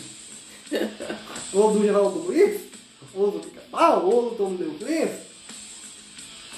[1.52, 2.60] ou do Geraldo Luiz,
[3.14, 5.27] ou do Pica-Pau, ou do Tom Leoclis,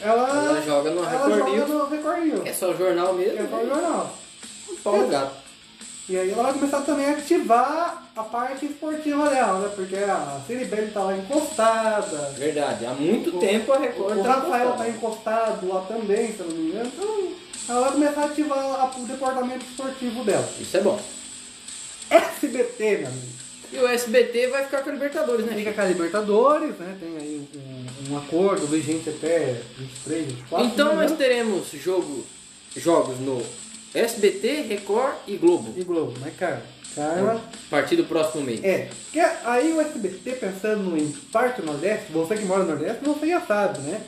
[0.02, 1.68] ela, Ela joga no ela Record joga News.
[1.68, 2.46] no Record News.
[2.46, 3.38] É só jornal mesmo.
[3.38, 4.14] É só o jornal.
[4.82, 5.32] Pau no gato.
[6.08, 9.70] E aí ela vai começar também a ativar a parte esportiva dela, né?
[9.76, 12.84] Porque a Ciribelli tá lá encostada, Verdade.
[12.84, 16.56] Há muito tempo a Record o tá Rafael tá encostado lá também, se eu não
[16.56, 16.90] me engano.
[16.92, 20.48] Então ela vai começar a ativar o departamento esportivo dela.
[20.58, 20.98] Isso é bom.
[22.10, 23.39] SBT, meu amigo.
[23.72, 25.54] E o SBT vai ficar com a Libertadores, né?
[25.54, 26.96] Fica com a Libertadores, né?
[26.98, 30.66] Tem aí um, um acordo vigente até 23, 24.
[30.66, 32.26] Então me nós teremos jogo,
[32.76, 33.40] jogos no
[33.94, 35.72] SBT, Record e Globo.
[35.76, 36.62] E Globo, mas cara,
[36.96, 37.34] cara.
[37.34, 38.62] A partir do próximo mês.
[38.64, 43.04] É, porque aí o SBT pensando em parte do Nordeste, você que mora no Nordeste,
[43.04, 44.00] você já sabe, né?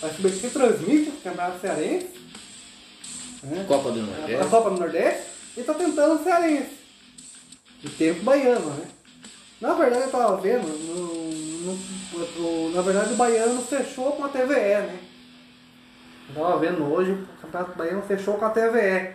[0.00, 2.10] O SBT transmite o Campeonato Cearense,
[3.42, 3.64] né?
[3.66, 4.48] Copa do a Nordeste.
[4.48, 5.22] Copa do Nordeste,
[5.56, 6.85] e tá tentando o Cearense.
[7.84, 8.86] E tem o Baiano, né?
[9.60, 14.54] Na verdade eu tava vendo, no, no- na verdade o Baiano fechou com a TVE,
[14.54, 14.98] né?
[16.28, 19.14] Eu tava vendo hoje, o Campeonato Baiano fechou com a TVE.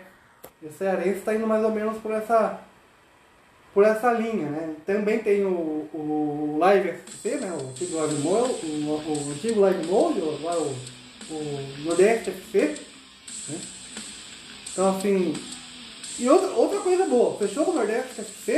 [0.61, 2.59] E o Cearense está indo mais ou menos por essa,
[3.73, 4.75] por essa linha, né?
[4.85, 7.51] Também tem o, o Live FC, né?
[7.51, 12.75] O antigo Live Mode, o, o antigo Live Mode, o, o, o Nordeste FC,
[13.49, 13.59] né?
[14.71, 15.33] Então assim.
[16.21, 18.51] E outra, outra coisa boa, fechou com o Nordeste FC,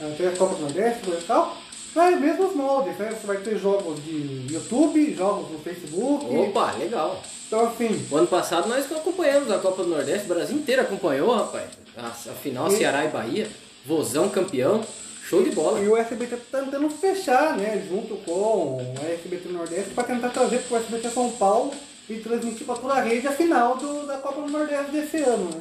[0.00, 1.56] eh, tem a Copa do Nordeste coisa e tal,
[1.94, 3.10] vai mesmos moldes, né?
[3.10, 6.26] Você vai ter jogos de YouTube, jogos no Facebook.
[6.36, 7.20] Opa, legal.
[7.48, 11.34] Então assim, O ano passado nós acompanhamos a Copa do Nordeste, o Brasil inteiro acompanhou,
[11.34, 11.70] rapaz.
[11.96, 13.48] A, a final E- Ceará e Bahia,
[13.84, 14.84] Vozão campeão,
[15.28, 15.80] show de bola.
[15.80, 20.58] E o SBT tá tentando fechar, né, junto com o SBT Nordeste, para tentar trazer
[20.58, 21.72] para o SBT São Paulo
[22.08, 25.44] e transmitir para toda a rede a final do, da Copa do Nordeste desse ano.
[25.52, 25.60] Né?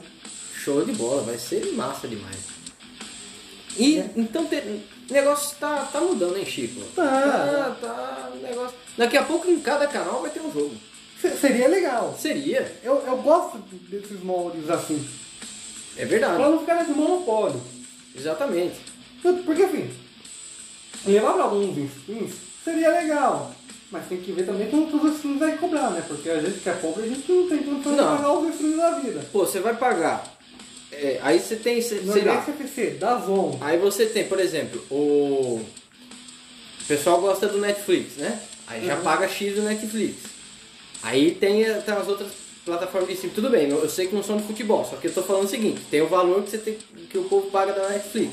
[0.67, 2.35] Show de bola, vai ser massa demais.
[3.79, 6.81] E então te- o negócio tá, tá mudando, hein, Chico?
[6.93, 7.05] Tá.
[7.05, 8.75] tá, tá, negócio.
[8.97, 10.75] Daqui a pouco em cada canal vai ter um jogo.
[11.21, 12.13] Se- Seria legal.
[12.19, 15.07] Seria, Eu, eu gosto desses moldes assim,
[15.95, 16.37] é verdade.
[16.37, 17.61] não ficar nesse monopólio.
[18.13, 18.75] Exatamente.
[19.45, 19.89] Porque assim,
[21.05, 22.33] levar para alguns streams
[22.65, 23.53] seria legal.
[23.89, 26.03] Mas tem que ver também quanto os streams vai cobrar, né?
[26.05, 27.61] Porque a gente que é pobre, a gente não tem
[27.95, 28.17] Não.
[28.17, 29.25] pagar os streams da vida.
[29.31, 30.35] Pô, você vai pagar.
[30.91, 32.35] É, aí você tem, sei sei lá.
[32.35, 33.57] Nordeste FC, da Zon.
[33.61, 35.61] Aí você tem, por exemplo, o.
[36.81, 38.39] O pessoal gosta do Netflix, né?
[38.65, 39.01] Aí já Uhum.
[39.03, 40.15] paga X do Netflix.
[41.03, 42.31] Aí tem, tem as outras
[42.65, 43.35] plataformas de streaming.
[43.35, 45.49] Tudo bem, eu sei que não são de futebol, só que eu tô falando o
[45.49, 46.77] seguinte, tem o valor que você tem
[47.09, 48.31] que o povo paga da Netflix.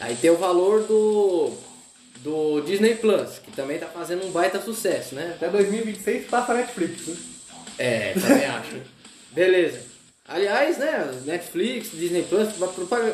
[0.00, 1.52] Aí tem o valor do.
[2.18, 5.32] do Disney Plus, que também tá fazendo um baita sucesso, né?
[5.36, 7.16] Até 2026 passa a Netflix, né?
[7.78, 8.76] É, também acho.
[9.32, 9.80] Beleza.
[10.26, 13.12] Aliás, né, Netflix, Disney Plus, propagar.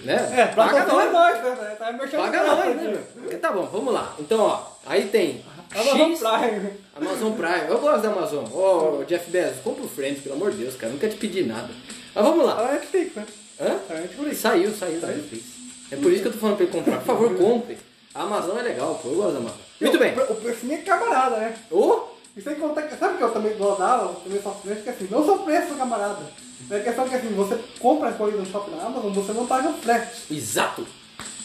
[0.00, 0.32] Né?
[0.36, 1.12] É, paga nós.
[1.12, 1.76] nós, né?
[1.78, 3.38] Tá Paga nós, né, meu?
[3.40, 4.14] Tá bom, vamos lá.
[4.18, 6.70] Então, ó, aí tem Amazon X, Prime.
[6.94, 7.68] Amazon Prime.
[7.68, 8.44] Eu gosto da Amazon.
[8.52, 10.92] Ô, Jeff Bezos, compra o Friends, pelo amor de Deus, cara.
[10.92, 11.70] Nunca te pedi nada.
[12.14, 12.68] Mas vamos lá.
[12.68, 13.26] A Netflix, né?
[13.60, 13.76] Hã?
[13.90, 14.38] A Netflix.
[14.38, 15.44] Saiu, saiu da Netflix.
[15.90, 16.96] É por isso que eu tô falando pra ele comprar.
[16.98, 17.78] Por favor, compre.
[18.14, 19.08] A Amazon é legal, pô.
[19.08, 19.58] Eu gosto da Amazon.
[19.80, 20.14] Muito bem.
[20.16, 21.56] O precinho é camarada, né?
[21.70, 22.02] Ô,
[22.36, 25.08] E sem contar que, sabe que eu também gostava, eu também sofro preço, que assim,
[25.10, 26.43] não só preço, camarada.
[26.70, 29.46] É a questão que assim, você compra as coisas no shopping na Amazon, você não
[29.46, 30.32] paga o frete.
[30.32, 30.86] Exato.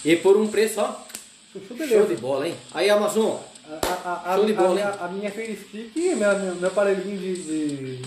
[0.04, 0.96] E por um preço, ó,
[1.88, 2.56] Show de bola, hein?
[2.74, 4.94] Aí, Amazon, A, a, a, Show de a bola, minha, hein?
[5.00, 8.02] a minha Fire meu, meu aparelhinho de, de,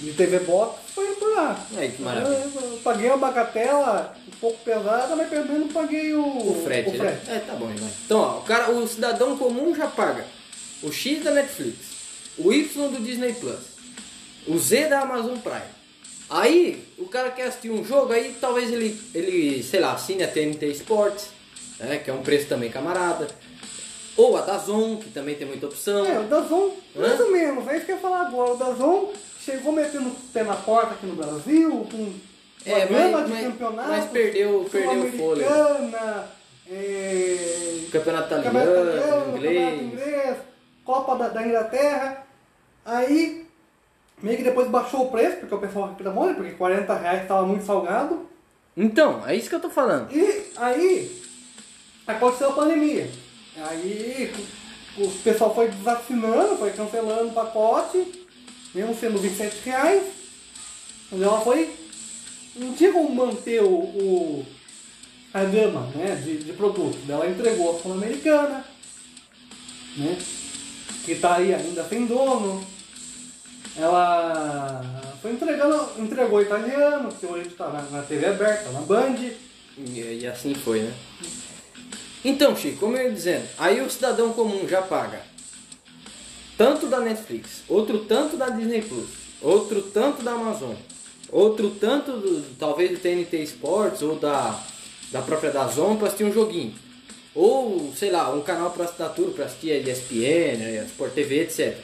[0.00, 1.64] de TV Box foi por lá.
[1.76, 2.34] Aí, que maravilha.
[2.34, 6.98] Eu, eu paguei uma bagatela um pouco pesada, mas pelo menos paguei o, o frete,
[6.98, 7.20] né?
[7.28, 7.90] É, tá bom, vai.
[8.04, 10.24] Então, ó, o, cara, o cidadão comum já paga
[10.82, 11.78] o X da Netflix,
[12.36, 13.60] o Y do Disney Plus,
[14.48, 15.75] o Z da Amazon Prime.
[16.28, 20.28] Aí, o cara quer assistir um jogo, aí talvez ele, ele sei lá, assine a
[20.28, 21.28] TNT Sports,
[21.78, 23.28] né, que é um preço também camarada.
[24.16, 26.04] Ou a Dazon, que também tem muita opção.
[26.06, 28.52] É, o Dazon, mais ou menos, é isso que eu ia falar agora.
[28.52, 32.12] O Dazon chegou metendo o pé na porta aqui no Brasil, com
[32.64, 33.90] É, gama de mas- campeonatos.
[33.90, 35.48] mas perdeu- perdeu o fôlego.
[36.68, 37.36] É,
[37.92, 39.54] Campeonato Campeonato italiano, italiano, inglês.
[39.70, 40.36] Campeonato inglês,
[40.84, 42.26] Copa da, da Inglaterra.
[42.84, 43.45] Aí,
[44.22, 46.34] meio que depois baixou o preço, porque o pessoal reclamou, né?
[46.34, 48.26] Porque 40 reais estava muito salgado.
[48.76, 50.10] Então, é isso que eu tô falando.
[50.12, 51.22] E aí,
[52.06, 53.10] aconteceu a pandemia.
[53.70, 54.32] Aí,
[54.98, 58.26] o o pessoal foi desassinando, foi cancelando o pacote,
[58.74, 60.02] mesmo sendo 27 reais.
[61.12, 61.70] Mas ela foi.
[62.54, 64.46] Não tinha como manter o, o-
[65.34, 66.98] a gama né, de, de produtos.
[67.08, 68.64] Ela entregou a Sul-Americana,
[69.98, 70.16] né,
[71.04, 72.64] que está aí ainda sem dono.
[73.78, 74.82] Ela
[75.20, 79.16] foi entregando, entregou italiano, que hoje está na, na TV aberta, na Band.
[79.76, 80.94] E, e assim foi, né?
[82.24, 85.20] Então, Chico, como eu ia dizendo, aí o cidadão comum já paga
[86.56, 89.10] tanto da Netflix, outro tanto da Disney Plus,
[89.42, 90.74] outro tanto da Amazon,
[91.30, 94.58] outro tanto do, talvez do TNT Sports ou da,
[95.12, 96.74] da própria Dazon para assistir um joguinho.
[97.34, 101.76] Ou, sei lá, um canal para assinatura para assistir a ESPN, a Sport TV, etc.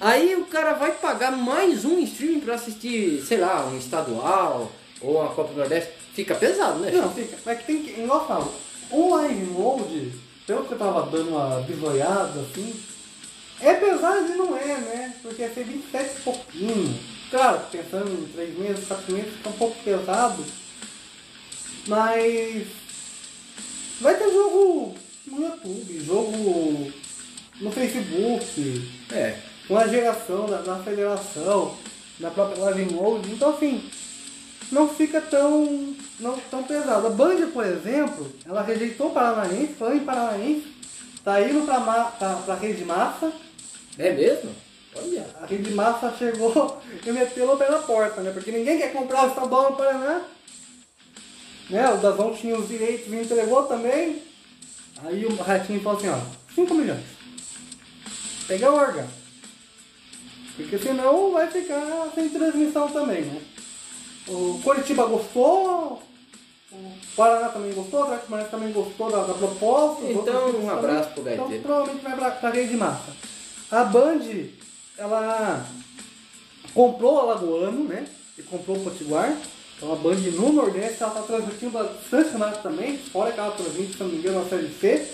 [0.00, 5.20] Aí o cara vai pagar mais um streaming para assistir, sei lá, um estadual ou
[5.20, 5.92] uma Copa do Nordeste.
[6.14, 6.90] Fica pesado, né?
[6.92, 7.36] Não, fica.
[7.44, 8.00] Mas que tem que.
[8.00, 8.54] Igual eu falo,
[8.90, 10.12] o live mode,
[10.46, 12.74] pelo que eu tava dando uma bisoiada assim,
[13.60, 15.14] é pesado e não é, né?
[15.20, 17.00] Porque é ser 27 e pouquinho.
[17.30, 20.44] Claro, pensando em 3 meses, 4 meses, fica um pouco pesado.
[21.88, 22.66] Mas.
[24.00, 24.94] Vai ter jogo
[25.26, 26.92] no YouTube, jogo
[27.60, 29.47] no Facebook, É.
[29.68, 31.76] com a geração da, da federação,
[32.18, 33.30] da própria Live Mode.
[33.30, 33.88] Então, assim,
[34.72, 37.06] não fica tão, não, tão pesado.
[37.06, 40.66] A Band, por exemplo, ela rejeitou o Paranaense, falou em Paranaense,
[41.22, 43.30] tá indo pra, pra, pra Rede Massa.
[43.98, 44.50] É mesmo?
[44.96, 45.26] Olha.
[45.42, 48.30] A Rede Massa chegou e meteu o pé na porta, né?
[48.30, 50.22] Porque ninguém quer comprar o estadual no Paraná.
[51.68, 51.90] Né?
[51.90, 54.22] O Dazon tinha os direitos e entregou também.
[55.04, 56.18] Aí o Ratinho falou assim, ó,
[56.54, 57.04] 5 milhões.
[58.48, 59.17] Pegar o órgão.
[60.58, 63.40] Porque senão vai ficar sem transmissão também, né?
[64.26, 66.02] O Curitiba gostou,
[66.72, 70.02] o Paraná também gostou, o Atlético Paranaense também gostou da, da proposta.
[70.04, 71.36] os Então, um abraço também.
[71.36, 71.54] pro Gaiteiro.
[71.54, 73.12] Então provavelmente vai pra, pra rede massa.
[73.70, 74.20] A Band,
[74.98, 75.64] ela
[76.74, 78.06] comprou o Alagoano, né?
[78.36, 79.36] E comprou o Potiguar.
[79.76, 83.92] Então a Band no Nordeste, ela tá transmitindo bastante campeonato também, fora que ela transmite,
[83.92, 85.08] se não me engano, a Série C,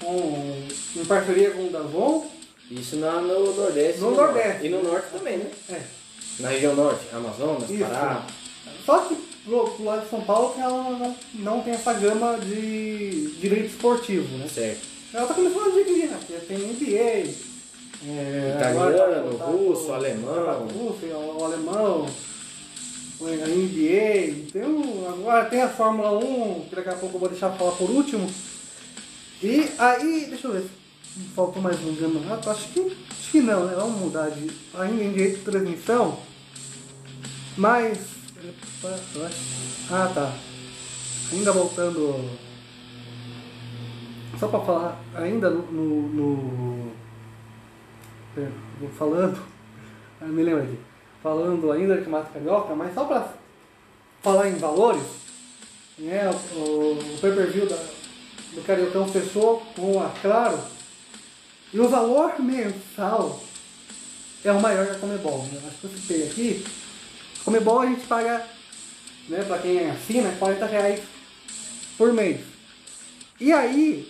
[0.00, 2.26] com, em parceria com o Dazon.
[2.70, 4.00] Isso na, no Nordeste.
[4.00, 4.48] No e Nordeste.
[4.48, 4.66] Norte.
[4.66, 5.50] E no Norte também, né?
[5.70, 5.80] É,
[6.40, 7.84] Na região Norte, Amazonas, Isso.
[7.84, 8.26] Pará.
[8.84, 12.38] Só que pro, pro lado de São Paulo que ela não, não tem essa gama
[12.38, 14.48] de direito esportivo, né?
[14.52, 14.80] Certo.
[15.12, 16.18] Ela tá começando a adquirir, né?
[16.18, 17.30] Porque tem NBA,
[18.06, 20.44] é, Italiano, agora tá- tá russo, alemão.
[20.44, 22.06] tá com o russo, o, o alemão,
[23.20, 27.28] a NBA, tem um, agora tem a Fórmula 1, que daqui a pouco eu vou
[27.28, 28.28] deixar falar por último.
[29.42, 30.64] E aí, deixa eu ver,
[31.34, 33.74] faltou mais um campeonato, acho que, acho que não, né?
[33.76, 36.18] Vamos mudar de, ainda em direito de transmissão,
[37.56, 37.98] mas,
[39.90, 40.32] ah tá,
[41.32, 42.30] ainda voltando
[44.38, 45.62] só pra falar, ainda no.
[45.62, 46.92] no,
[48.36, 48.48] é,
[48.98, 49.40] falando.
[50.20, 50.78] me lembro aqui.
[51.22, 53.32] Falando ainda de Mata Carioca, mas só pra
[54.22, 55.02] falar em valores,
[55.98, 57.76] né, o, o pay-per-view da-
[58.52, 60.58] do Cariocão fechou com a Claro.
[61.74, 63.42] E o valor mensal
[64.44, 65.44] é o maior da Comebol.
[65.52, 65.60] Né?
[65.66, 66.64] Acho que eu citei aqui.
[67.44, 68.46] Comebol a gente paga,
[69.28, 71.00] né, pra quem assina, 40 reais
[71.98, 72.40] por mês.
[73.40, 74.08] E aí,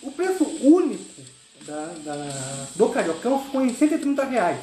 [0.00, 1.04] o preço único
[1.66, 4.60] da, da- do Cariocão ficou em 130 reais.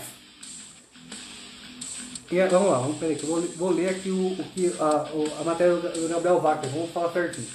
[2.32, 4.74] E, aí, vamos lá, vamos, peraí, que eu vou, vou ler aqui o, o que,
[4.80, 7.48] a, a matéria do Gabriel Wagner, vamos falar certinho.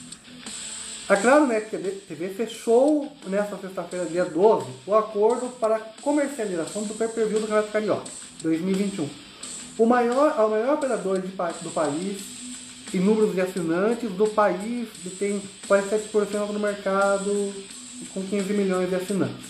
[1.08, 7.38] A Claro Net TV fechou nesta sexta-feira, dia 12, o acordo para comercialização do pay-per-view
[7.38, 8.10] do Campeonato Carioca
[8.42, 9.08] 2021.
[9.78, 12.22] O maior, o maior operador de, do país
[12.92, 17.54] em números de assinantes do país tem 47% do mercado
[18.12, 19.46] com 15 milhões de assinantes.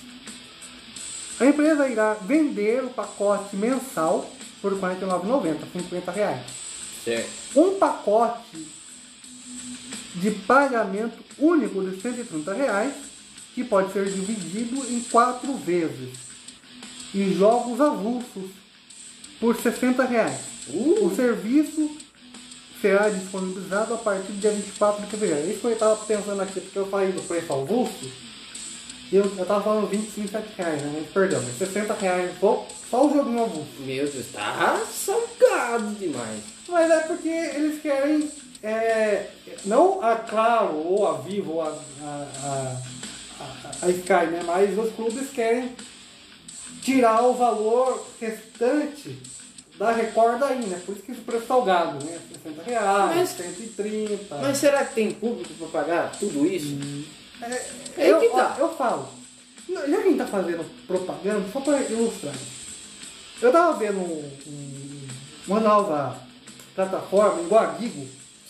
[1.40, 4.28] A empresa irá vender o pacote mensal
[4.60, 6.42] por R$ 49,90, 50 reais.
[7.02, 7.30] Certo.
[7.56, 8.75] Um pacote
[10.16, 12.94] de pagamento único de 130 reais,
[13.54, 16.10] que pode ser dividido em quatro vezes.
[17.14, 18.50] E jogos avulsos
[19.40, 20.40] por 60 reais.
[20.68, 21.06] Uh.
[21.06, 21.96] O serviço
[22.80, 25.50] será disponibilizado a partir do dia 24 de fevereiro.
[25.50, 28.10] Isso que eu estava pensando aqui, porque eu falei do preço avulso.
[29.10, 30.92] E eu, estava falando 25 reais, né?
[30.94, 33.70] Mas, perdão, 60 reais só, só o joguinho avulso.
[33.80, 36.40] Meu Deus, tá salgado demais.
[36.68, 38.28] Mas é porque eles querem
[38.62, 39.30] é,
[39.64, 41.68] não a Claro ou a Vivo ou a,
[42.02, 42.26] a,
[43.40, 44.42] a, a, Sky, né?
[44.44, 45.74] mas os clubes querem
[46.82, 49.18] tirar o valor restante
[49.78, 50.80] da Record aí, né?
[50.86, 52.18] Por isso que o preço é salgado, né?
[52.42, 54.36] 60 reais, Mas- 130.
[54.36, 56.78] Mas será que tem público pra pagar tudo isso?
[57.42, 57.66] É,
[57.98, 58.56] Aí eu, tá.
[58.58, 59.08] ó, eu falo,
[59.68, 62.34] já que a gente tá fazendo propaganda, só para ilustrar.
[63.42, 65.08] Eu tava vendo um, um-
[65.46, 66.18] uma nova
[66.74, 68.06] plataforma, igual a Gigo,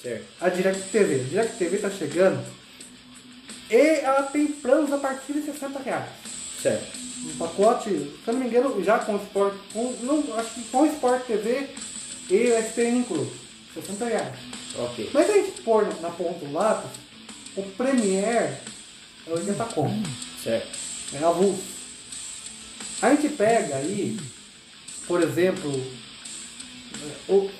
[0.07, 0.25] Certo.
[0.41, 1.15] a Direct TV.
[1.15, 2.45] A Direct TV tá chegando
[3.69, 6.11] e ela tem planos a partir de 60 reais.
[6.63, 6.97] Certo.
[7.25, 10.63] Um pacote, se eu não me engano, já com o Sport, com, não, acho que
[10.65, 11.69] com o Sport TV
[12.31, 13.33] e o SPN incluso.
[13.75, 14.35] 60 reais.
[14.79, 15.11] Ok.
[15.13, 16.91] Mas se a gente pôr na ponta do lápis,
[17.57, 18.61] o Premiere é
[19.27, 20.09] 80 conto.
[20.43, 20.79] Certo.
[21.15, 21.63] É avulso.
[23.03, 24.17] A gente pega aí,
[25.07, 25.71] por exemplo,
[27.29, 27.51] o,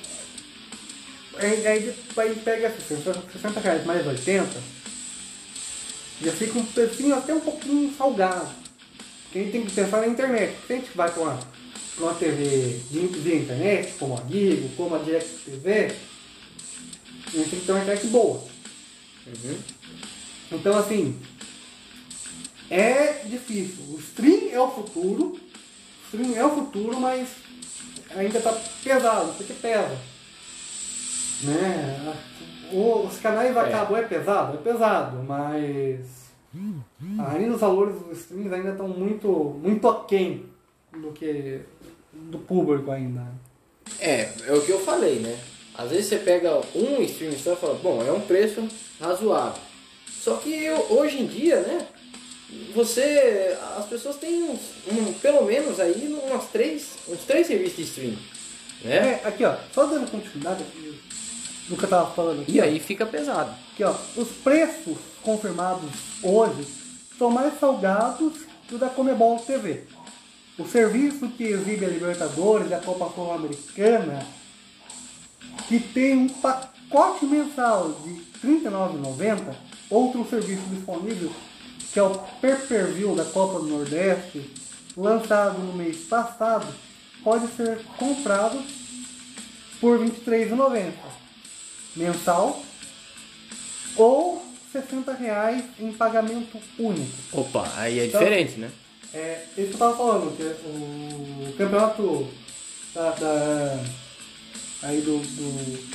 [1.39, 4.49] aí, aí a gente pega 60, 60 reais mais 80,
[6.23, 8.49] já fica um precinho até um pouquinho salgado.
[9.25, 10.57] Porque a gente tem que pensar na internet.
[10.67, 11.39] Se a gente vai para uma,
[11.95, 15.93] pra uma TV de, via internet, como a Gigo, como a Direct TV,
[17.27, 18.43] a gente tem que ter uma internet boa.
[19.27, 19.59] Uhum.
[20.53, 21.19] Então, assim,
[22.71, 23.85] é difícil.
[23.91, 25.41] O stream é o futuro, o
[26.07, 27.29] stream é o futuro, mas
[28.15, 30.16] ainda tá pesado, porque pesa.
[31.43, 32.15] Né?
[32.73, 33.71] O- Os canais É.
[33.71, 34.55] cabo é pesado?
[34.55, 36.01] É pesado, mas
[37.29, 39.29] ainda os valores dos streams ainda estão muito,
[39.63, 40.47] muito aquém
[40.93, 41.61] do que
[42.13, 43.27] do público ainda.
[44.01, 45.39] É, é o que eu falei, né?
[45.77, 48.67] Às vezes você pega um stream só e fala, bom, é um preço
[49.01, 49.61] razoável.
[50.11, 51.87] Só que eu- hoje em dia, né?
[52.75, 53.57] Você.
[53.77, 58.17] As pessoas têm uns, um, pelo menos aí umas três, uns três serviços de stream.
[58.83, 59.21] Né?
[59.23, 60.99] É, aqui ó, só dando continuidade aqui
[61.69, 62.57] do que eu tava falando aqui.
[62.57, 62.65] E ó.
[62.65, 63.51] aí fica pesado.
[63.73, 65.91] Aqui, ó, os preços confirmados
[66.23, 66.67] hoje
[67.19, 68.33] são mais salgados
[68.69, 69.85] que o da Comebol TV.
[70.59, 74.27] O serviço que exibe a Libertadores e a Copa Sul-Americana,
[75.69, 79.55] que tem um pacote mensal de R$ 39,90,
[79.91, 81.31] outro serviço disponível,
[81.93, 84.51] que é o pay-per-view da Copa do Nordeste,
[84.97, 86.67] lançado no mês passado,
[87.23, 88.59] pode ser comprado
[89.81, 91.26] por R$ 23,90
[91.97, 92.63] mensal
[93.97, 97.11] ou 60 reais em pagamento único.
[97.33, 98.71] Opa, aí é Então- diferente, né?
[99.15, 102.29] É, isso que eu tava falando, que o campeonato
[102.95, 103.85] da, da-
[104.83, 105.89] aí do, do,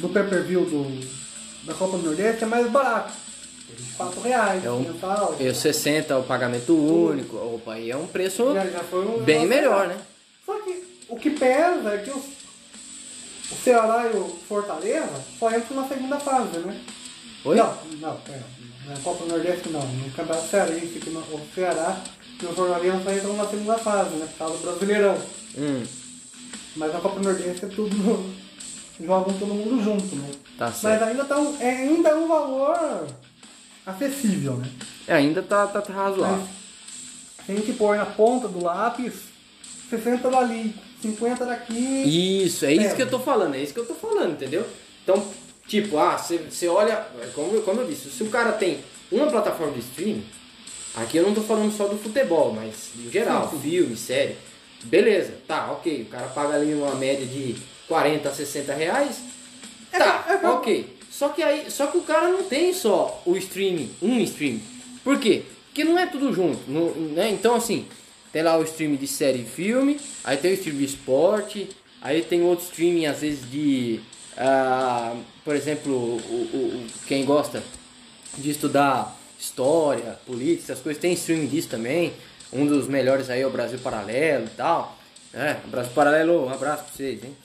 [0.00, 0.66] do pay-per-view
[1.64, 3.12] da Copa do Nordeste é mais barato.
[3.76, 5.36] 24 reais É um- mensal.
[5.38, 7.36] E o 60 o pagamento único.
[7.36, 9.98] Opa, aí é um preço Já- já um bem melhor, né?
[10.44, 12.24] Só que o que pesa é que os,
[13.50, 16.80] o Ceará e o Fortaleza só entram na segunda fase, né?
[17.44, 17.56] Oi?
[17.56, 18.44] Não, não, pera.
[18.86, 19.80] Na Copa do Nordeste não.
[19.80, 22.00] No Campeonato Cearense, que o Ceará
[22.42, 24.26] e o Fortaleza só entram na segunda fase, né?
[24.26, 25.18] Por causa do Brasileirão.
[25.56, 25.84] Hum,
[26.76, 28.34] Mas na Copa do Nordeste é tudo.
[29.00, 30.30] jogam todo mundo junto, né?
[30.58, 31.04] tá Mas certo.
[31.04, 33.06] ainda, tá um, é ainda um valor
[33.86, 34.68] acessível, né?
[35.06, 36.38] É, ainda tá, tá, tá razoável.
[36.38, 39.14] Mas se a gente pôr na ponta do lápis,
[39.88, 41.74] 60 dali, 50 daqui.
[42.44, 42.94] Isso, é isso É.
[42.94, 44.64] que eu tô falando, é isso que eu tô falando, entendeu?
[45.02, 45.24] Então,
[45.66, 48.78] tipo, ah, você olha, como, eu- como eu disse, se o cara tem
[49.10, 50.24] uma plataforma de streaming,
[50.94, 53.70] aqui eu não tô falando só do futebol, mas em geral, Sim, sim.
[53.70, 54.36] filme, série,
[54.84, 57.54] beleza, tá, ok, o cara paga ali uma média de
[57.86, 59.16] 40 a 60 reais,
[59.92, 60.48] tá, É, é, é.
[60.48, 60.98] ok.
[61.10, 64.62] Só que aí, só que o cara não tem só o streaming, um streaming.
[65.02, 65.42] Por quê?
[65.66, 67.30] Porque não é tudo junto, não- né?
[67.30, 67.86] Então assim,
[68.32, 69.98] tem lá o streaming de série e filme,
[70.28, 71.68] aí tem o streaming de esporte,
[72.02, 74.00] aí tem outro streaming às vezes de,
[74.36, 75.14] ah,
[75.44, 76.16] por exemplo, o,
[76.54, 77.62] o- quem gosta
[78.36, 81.00] de estudar história, política, essas coisas.
[81.00, 82.12] Tem streaming disso também.
[82.52, 84.96] Um dos melhores aí é o Brasil Paralelo e tal.
[85.32, 87.36] É, Brasil Paralelo, um abraço pra vocês, hein?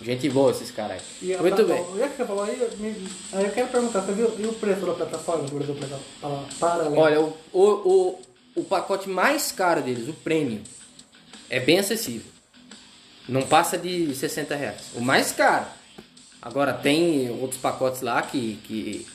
[0.00, 1.36] Gente boa esses caras aí.
[1.38, 1.84] Muito bem.
[1.84, 4.92] que você falou aí, me- aí eu quero perguntar, você viu e o preço da
[4.94, 5.76] plataforma do Brasil
[6.20, 6.96] Para- Paralelo?
[6.98, 8.18] Olha, o, o, o,
[8.56, 10.60] o pacote mais caro deles, o Premium,
[11.50, 12.30] é bem acessível.
[13.28, 14.90] Não passa de 60 reais.
[14.94, 15.66] O mais caro.
[16.40, 19.06] Agora tem outros pacotes lá que, que,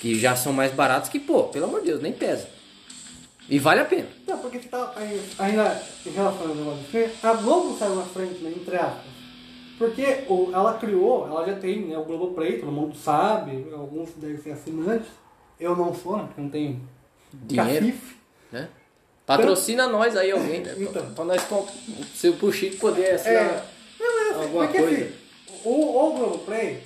[0.00, 2.48] que já são mais baratos que, pô, pelo amor de Deus, nem pesa.
[3.48, 4.08] E vale a pena.
[4.26, 4.94] Não, porque você tá
[5.38, 9.12] ainda em relação ao negócio do filme, a Globo saiu na frente, né, entre aspas.
[9.76, 14.38] Porque o, ela criou, ela já tem né, o Globoplay, todo mundo sabe, alguns devem
[14.38, 15.08] ser assinantes.
[15.58, 16.80] Eu não sou, né, porque não tenho
[17.32, 17.86] Dinheiro.
[17.86, 18.16] cacife.
[18.52, 18.68] Né?
[19.26, 20.74] Patrocina nós aí alguém, né?
[20.78, 21.12] Então.
[21.14, 21.42] Pra nós,
[22.14, 23.44] se o Puxico poder assinar.
[23.44, 23.64] É,
[24.00, 25.04] não, mas assim, Alguma coisa.
[25.04, 25.12] assim,
[25.64, 26.82] o, o Globoplay,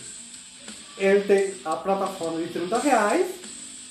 [0.99, 3.27] ele tem a plataforma de 30 reais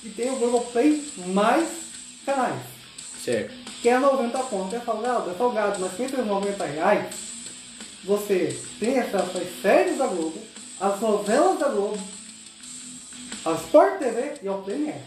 [0.03, 1.67] e tem o Globoplay mais
[2.25, 2.61] canais.
[3.23, 3.51] Certo.
[3.81, 7.15] que é 90 conto, é salgado, é salgado, mas 190 reais
[8.03, 10.39] você tem acesso às séries da Globo,
[10.79, 11.99] às novelas da Globo,
[13.43, 15.01] ao Sport TV e ao PNR.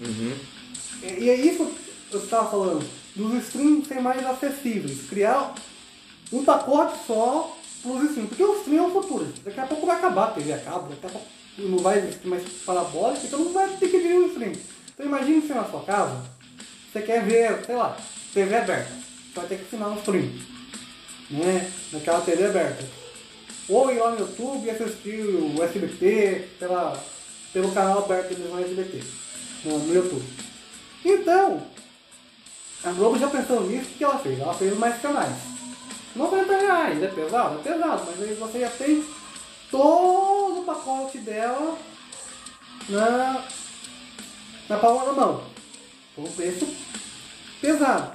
[0.00, 0.36] Uhum.
[1.02, 1.72] E, e é isso
[2.14, 5.54] eu estava falando, dos streams ser mais acessíveis, criar
[6.32, 9.86] um pacote só para os streams, porque o stream é o futuro, daqui a pouco
[9.86, 11.26] vai acabar a TV a cabo, daqui a pouco
[11.58, 14.52] não vai existir mais parabólica, então não vai ter que vir um stream.
[14.94, 16.22] Então imagine se na sua casa,
[16.90, 17.96] você quer ver, sei lá,
[18.32, 20.30] TV aberta, você vai ter que assinar um stream,
[21.30, 22.84] né, naquela TV aberta.
[23.68, 27.02] Ou ir lá no YouTube e assistir o SBT pela,
[27.52, 29.00] pelo canal aberto no SBT,
[29.64, 30.24] no, no YouTube.
[31.04, 31.62] Então,
[32.84, 34.40] a Globo já pensou nisso, o que ela fez?
[34.40, 35.34] Ela fez mais canais.
[36.14, 37.58] 90 reais, é pesado?
[37.58, 39.04] É pesado, mas aí você já tem
[39.70, 41.78] todo o pacote dela
[42.88, 43.44] na,
[44.68, 45.44] na palma da mão.
[46.14, 46.68] Por um preço
[47.60, 48.12] pesado.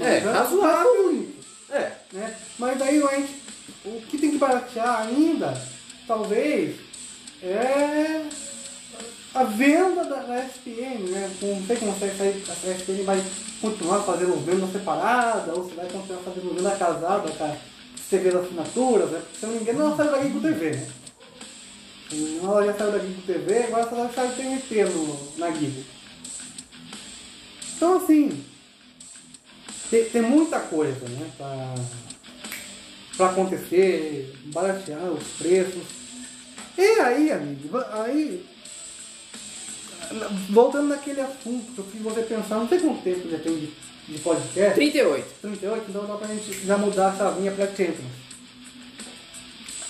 [0.00, 1.04] É, Mas razoável.
[1.04, 1.92] bonito, É.
[2.12, 2.36] né?
[2.58, 3.42] Mas aí a gente,
[3.84, 5.54] o que tem que baratear ainda,
[6.08, 6.76] talvez,
[7.40, 8.22] é
[9.34, 11.30] a venda da, da SPN, né?
[11.42, 13.24] Não sei como se a SPN vai
[13.60, 17.56] continuar fazendo venda separada, ou se vai continuar fazendo venda casada com a
[18.08, 19.22] TV das assinaturas, né?
[19.38, 20.88] Se eu não me saiu da Gigo TV, né?
[22.42, 25.84] Ela já saiu da Gigo TV, agora ela sai do TNT no, na Gigo.
[27.76, 28.44] Então, assim,
[29.90, 31.28] tem, tem muita coisa, né?
[31.36, 31.74] Pra,
[33.16, 35.82] pra acontecer, baratear os preços.
[36.78, 38.53] E aí, amigo, aí
[40.50, 43.72] voltando naquele assunto que eu fiz você pensar, não sei quanto tempo já tem de,
[44.08, 44.74] de podcast.
[44.74, 45.34] 38.
[45.40, 48.24] 38, então dá pra gente já mudar a chavinha pra Champions.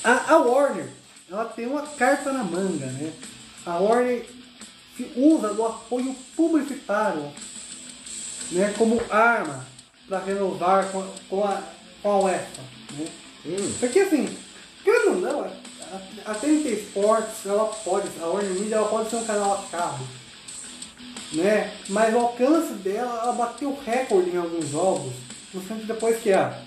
[0.03, 0.89] A, a Warner,
[1.31, 3.13] ela tem uma carta na manga, né?
[3.65, 4.27] A Warner
[5.17, 7.33] usa do apoio publicitário
[8.53, 9.67] né, como arma
[10.09, 11.63] para renovar com, com, a,
[12.03, 12.63] com a UEFA.
[12.93, 13.07] Né?
[13.47, 13.75] Hum.
[13.81, 14.37] Porque assim,
[14.83, 15.51] querendo ou não,
[16.27, 19.77] a, a TNT Sports, ela pode, a Warner Media, ela pode ser um canal a
[19.77, 20.05] cabo.
[21.33, 21.73] Né?
[21.89, 25.13] Mas o alcance dela, ela bateu recorde em alguns jogos.
[25.51, 26.59] Principalmente depois que a,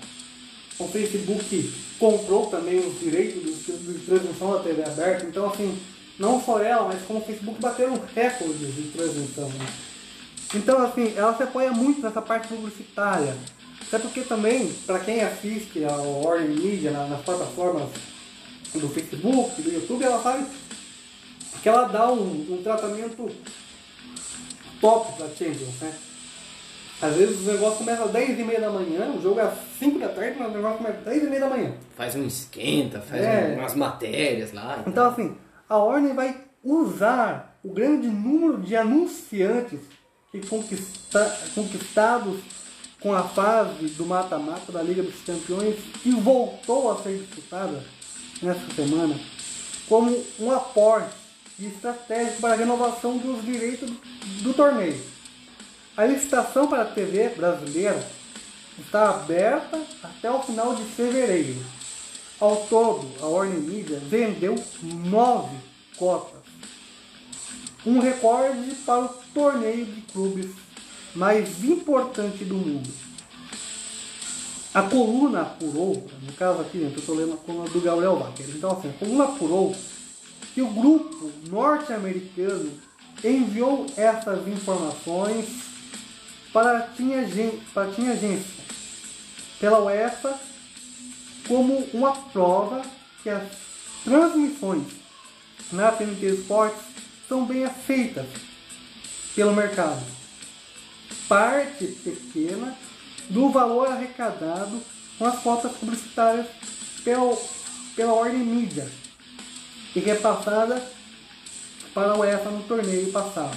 [0.78, 5.26] o Facebook comprou também os direitos de, transmissão da TV aberta.
[5.26, 5.78] Então assim,
[6.18, 9.48] não só ela, mas como o Facebook bateram recordes de transmissão.
[9.48, 9.66] Né?
[10.54, 13.36] Então, assim, ela se apoia muito nessa parte publicitária.
[13.86, 17.88] Até porque também, para quem assiste ao Warner Media na- nas plataformas
[18.74, 20.46] do Facebook, do YouTube, ela sabe
[21.62, 23.30] que ela dá um, um tratamento
[24.80, 25.92] top para Champions, né?
[27.00, 29.54] Às vezes o negócio começa às 10 e meia da manhã, o jogo é às
[29.78, 31.72] 5 da tarde, mas o negócio começa às 10 e meia da manhã.
[31.96, 33.54] Faz um esquenta, faz É.
[33.58, 34.82] umas matérias lá.
[34.86, 35.36] Então, assim,
[35.68, 39.78] a Warner vai usar o grande número de anunciantes
[40.32, 42.40] que conquista, conquistados
[43.00, 47.80] com a fase do mata-mata da Liga dos Campeões, que voltou a ser disputada
[48.42, 49.18] nessa semana,
[49.88, 51.14] como um aporte
[51.58, 53.90] estratégico para a renovação dos direitos
[54.42, 55.00] do torneio.
[55.96, 58.08] A licitação para a TV brasileira
[58.78, 61.56] está aberta até o final de fevereiro.
[62.38, 65.56] Ao todo, a Warner Media vendeu nove
[65.96, 66.38] cotas.
[67.84, 70.50] Um recorde para o torneio de clubes
[71.14, 73.07] mais importante do mundo.
[74.74, 78.46] A coluna apurou, no caso aqui, eu estou lendo a coluna do Gabriel Wacker.
[78.50, 79.74] Então, assim, a coluna apurou
[80.54, 82.70] que o grupo norte-americano
[83.24, 85.46] enviou essas informações
[86.52, 88.58] para a tinhagen- para a tinhagência
[89.58, 90.38] pela UEFA
[91.46, 92.82] como uma prova
[93.22, 93.42] que as
[94.04, 94.86] transmissões
[95.72, 96.80] na TNT Sports
[97.28, 98.26] são bem aceitas
[99.34, 100.02] pelo mercado.
[101.28, 102.76] Parte pequena
[103.28, 104.80] do valor arrecadado
[105.18, 106.46] com as cotas publicitárias
[107.04, 107.36] pela,
[107.96, 108.88] pela ordem mídia
[109.94, 110.82] e repassada
[111.92, 113.56] para a UEFA no torneio passado.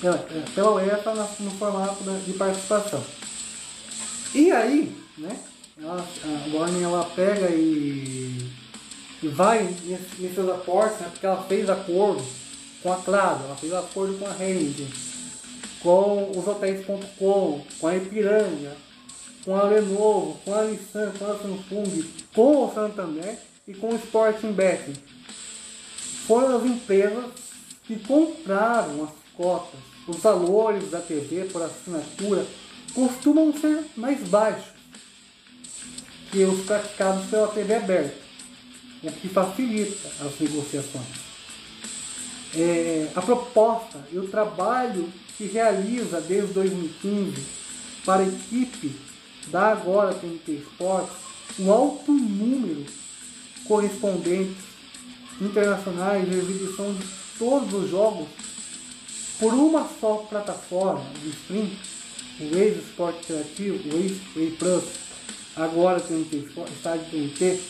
[0.00, 3.04] Pela, é, pela UEFA no formato de participação.
[4.34, 5.38] E aí, né?
[5.80, 8.50] Ela, a Warner ela pega e,
[9.22, 12.24] e vai nesses aportes, né, porque ela fez acordo
[12.80, 14.86] com a Claro, ela fez acordo com a Rede,
[15.84, 18.74] com os hotéis.com, com a Ipiranga,
[19.44, 22.04] com a Lenovo, com a Nissan, com a Samsung,
[22.34, 24.94] com o Santander e com o Sporting Betting.
[26.26, 27.26] Foram as empresas
[27.84, 29.78] que compraram as cotas.
[30.08, 32.46] Os valores da TV por assinatura
[32.94, 34.72] costumam ser mais baixos
[36.30, 38.16] que os praticados pela TV aberta,
[39.02, 41.24] o que facilita as negociações.
[42.56, 47.42] É, a proposta e o trabalho que realiza desde 2015
[48.04, 48.94] para a equipe
[49.48, 51.12] da agora TNT Sports
[51.58, 52.84] um alto número
[53.66, 54.62] correspondentes
[55.40, 57.04] internacionais de exibição de
[57.38, 58.28] todos os jogos
[59.38, 61.70] por uma só plataforma de stream,
[62.40, 64.84] o Waze Sport Interativo, o Waze Plus,
[65.56, 67.60] agora TNT Estádio TNT,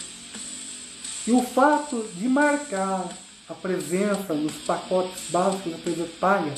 [1.26, 3.08] e o fato de marcar
[3.48, 6.52] a presença nos pacotes básicos da TV paga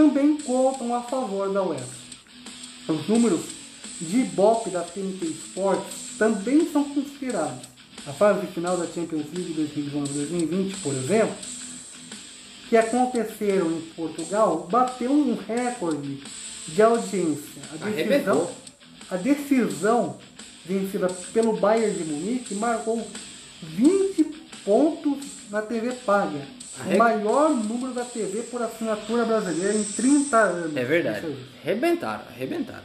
[0.00, 1.84] também contam a favor da UEFA.
[2.88, 3.42] Os números
[4.00, 7.68] de Ibope da TNT Sports também são considerados.
[8.06, 11.34] A fase final da Champions League 2019-2020, por exemplo,
[12.70, 16.22] que aconteceram em Portugal, bateu um recorde
[16.66, 17.60] de audiência.
[17.74, 18.50] A decisão,
[19.10, 20.16] a decisão
[20.64, 23.06] vencida pelo Bayern de Munique marcou
[23.62, 24.24] 20
[24.64, 26.40] pontos na TV paga.
[26.78, 30.76] O maior número da TV por assinatura brasileira em 30 anos.
[30.76, 31.36] É verdade.
[31.62, 32.84] Arrebentaram, arrebentaram.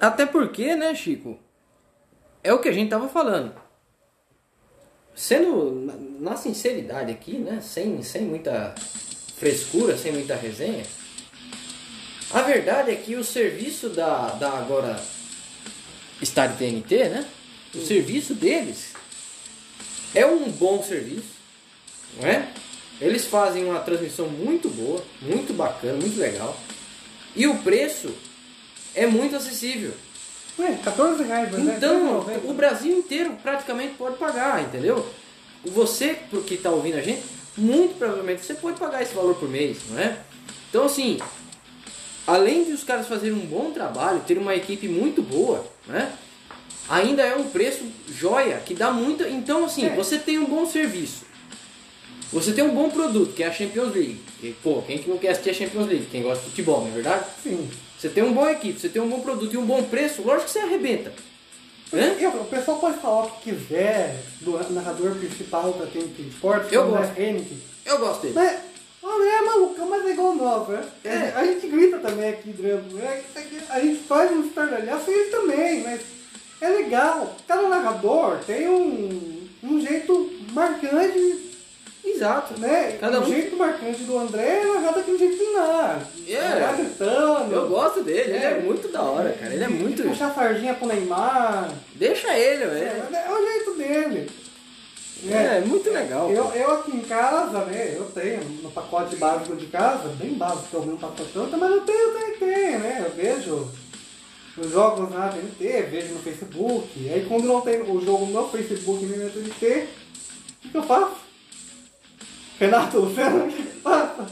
[0.00, 1.38] Até porque, né, Chico?
[2.42, 3.52] É o que a gente tava falando.
[5.14, 5.72] Sendo
[6.20, 7.60] na, sinceridade aqui, né?
[7.62, 8.74] Sem, sem muita
[9.36, 10.84] frescura, sem muita resenha.
[12.32, 15.00] A verdade é que o serviço da, da agora
[16.22, 17.26] Star TNT, né?
[17.74, 18.94] O serviço deles
[20.14, 21.39] é um bom serviço,
[22.18, 22.48] não é?
[23.00, 26.58] Eles fazem uma transmissão muito boa, muito bacana, muito legal.
[27.34, 28.14] E o preço
[28.94, 29.92] é muito acessível.
[30.58, 31.74] Ué, 14 reais, né?
[31.76, 35.08] Então, o Brasil inteiro praticamente pode pagar, entendeu?
[35.64, 37.22] Você, que está ouvindo a gente,
[37.56, 40.18] muito provavelmente você pode pagar esse valor por mês, não é?
[40.68, 41.18] Então, assim,
[42.26, 46.12] além de os caras fazerem um bom trabalho, ter uma equipe muito boa, né?
[46.88, 49.28] Ainda é um preço joia, que dá muita.
[49.28, 49.94] Então, assim, é.
[49.94, 51.24] você tem um bom serviço.
[52.32, 54.20] Você tem um bom produto, que é a Champions League.
[54.42, 56.06] E, pô, quem que não quer assistir a Champions League?
[56.10, 57.24] Quem gosta de futebol, não é verdade?
[57.42, 57.68] Sim.
[57.98, 60.46] Você tem um bom equipe, você tem um bom produto e um bom preço, lógico
[60.46, 61.12] que você arrebenta.
[61.92, 66.88] Eu, o pessoal pode falar o que quiser do narrador principal da TNT Sports, eu
[66.88, 67.20] gosto.
[67.20, 67.56] Henrique.
[67.84, 68.34] Eu gosto dele.
[68.36, 68.60] Mas,
[69.02, 70.84] o é maluco, mas é igual nós, né?
[71.04, 71.32] É.
[71.34, 72.94] A gente grita também aqui dentro.
[72.94, 73.22] Né?
[73.70, 76.00] A gente faz um estardalhaço e ele também, mas
[76.60, 77.34] é legal.
[77.48, 81.49] Cada narrador tem um, um jeito marcante
[82.14, 82.58] Exato.
[82.58, 82.96] Né?
[83.00, 83.22] Cada um...
[83.22, 86.06] O jeito marcante do André é narrado aqui no jeito do Nar.
[86.26, 86.72] Yeah.
[86.72, 87.52] gritando.
[87.54, 88.36] Eu gosto dele, é.
[88.36, 89.52] ele é muito da hora, cara.
[89.52, 90.02] Ele é muito.
[90.02, 91.70] Puxar a sardinha pro Neymar.
[91.94, 93.14] Deixa ele, velho.
[93.14, 94.30] É, é o jeito dele.
[95.28, 96.30] É, é muito legal.
[96.30, 100.68] Eu, eu aqui em casa, né, eu tenho no pacote básico de casa, bem básico
[100.70, 103.04] que eu vi um pacote mas eu tenho, eu tenho, né?
[103.04, 103.68] Eu vejo
[104.56, 106.88] os jogos na TNT, vejo no Facebook.
[107.12, 109.88] Aí quando não tem o jogo no Facebook nem na TNT,
[110.64, 111.29] o que eu faço?
[112.60, 114.26] Renato, não que passa.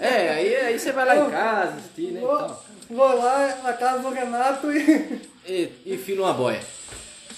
[0.00, 2.20] É, aí, aí você vai lá eu, em casa assistir, né?
[2.20, 2.58] Vou, então.
[2.90, 5.20] vou lá na casa do Renato e.
[5.46, 6.60] E, e filo uma boia.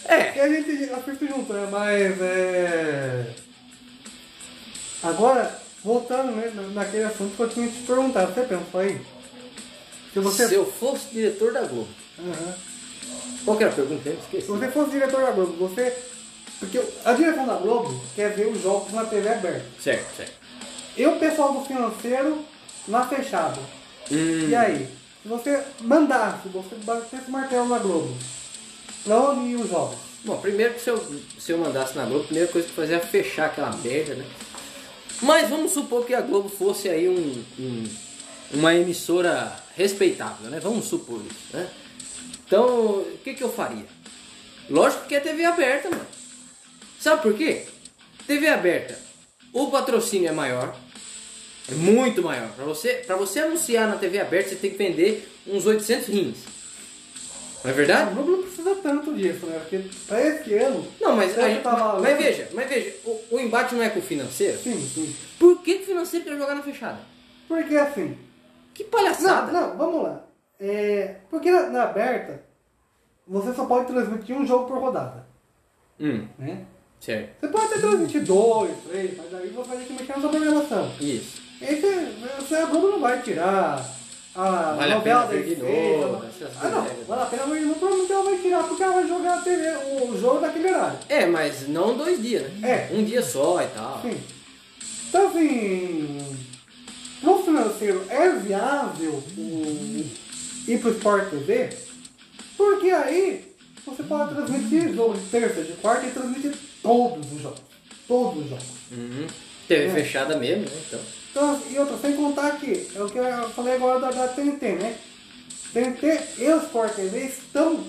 [0.07, 0.35] É.
[0.35, 1.69] E a gente assiste junto, né?
[1.71, 3.35] Mas é.
[5.03, 8.99] Agora, voltando né, naquele assunto que eu tinha te perguntado, você pensou aí?
[10.15, 10.49] Se, você...
[10.49, 11.89] Se eu fosse diretor da Globo.
[12.19, 12.55] Uhum.
[13.45, 14.09] Qual que era a pergunta?
[14.09, 14.47] esqueci.
[14.47, 15.95] Se você fosse diretor da Globo, você
[16.59, 19.67] porque a direção da Globo quer ver os jogos na TV aberta.
[19.81, 20.33] Certo, certo.
[20.97, 22.45] E o pessoal do financeiro
[22.87, 23.61] na fechada.
[24.11, 24.49] Hum.
[24.49, 24.89] E aí?
[25.23, 28.17] Se você mandasse, você batesse o martelo na Globo,
[29.05, 29.99] pra onde iam os jogos?
[30.25, 32.77] Bom, primeiro que se eu, se eu mandasse na Globo, a primeira coisa que eu
[32.77, 34.25] fazia era fechar aquela merda, né?
[35.21, 37.85] Mas vamos supor que a Globo fosse aí um, um
[38.53, 40.59] uma emissora respeitável, né?
[40.61, 41.69] Vamos supor isso, né?
[42.47, 42.67] Então,
[43.01, 43.85] o que, que eu faria?
[44.71, 46.07] Lógico que é TV aberta, mano.
[46.99, 47.65] Sabe por quê?
[48.27, 48.99] TV aberta.
[49.53, 50.77] o patrocínio é maior,
[51.71, 52.51] é muito maior.
[52.53, 56.39] Para você, pra você anunciar na TV aberta, você tem que vender uns 800 rins.
[57.65, 58.15] Não é O verdade?
[58.15, 59.59] Globo não precisa tanto disso, né?
[59.59, 60.87] Porque pra esse ano.
[61.01, 63.99] Não, mas, a gente- tava mas veja, mas veja, o, o embate não é com
[63.99, 64.59] o financeiro?
[64.59, 65.17] Sim, sim.
[65.39, 66.99] Por que, o financeiro quer jogar na fechada?
[67.49, 68.17] Porque assim.
[68.75, 69.51] Que Não, palhaçada!
[69.53, 70.25] não, vamos lá.
[70.61, 72.45] É, porque na, na aberta,
[73.27, 75.27] você só pode transmitir um jogo por rodada.
[75.99, 76.65] Hum, Né?
[77.01, 80.31] Você pode até transmitir dois, três, mas aí você vai ter que mexer na sua
[80.31, 80.93] programação.
[81.01, 81.41] Isso.
[81.61, 81.87] Esse,
[82.39, 83.85] você, a Globo não vai tirar
[84.35, 86.25] a Vale a novela pena seis, novo,
[86.61, 89.39] Ah, não, vale a pena de novo, provavelmente ela vai tirar, porque ela vai jogar
[89.39, 89.69] a TV,
[90.01, 90.99] o jogo daquele horário.
[91.09, 92.89] É, mas não dois dias, né?
[92.91, 92.95] É.
[92.95, 94.01] Um dia só e tal.
[94.03, 94.21] Sim.
[95.09, 96.37] Então, assim,
[97.23, 100.05] no financeiro é viável o,
[100.69, 101.71] ir pro Sport TV,
[102.57, 107.61] porque aí você pode transmitir jogo de terça, de quarta e transmitir todos os jogos.
[108.07, 108.65] Todos os jogos.
[108.93, 109.27] Uhum.
[109.67, 109.91] TV É.
[109.91, 110.83] fechada mesmo, né?
[110.87, 111.01] Então.
[111.31, 114.67] Então, e outra, sem contar que, é o que eu falei agora da, da TNT,
[114.73, 114.97] né?
[115.73, 117.85] TNT e o Sport TV estão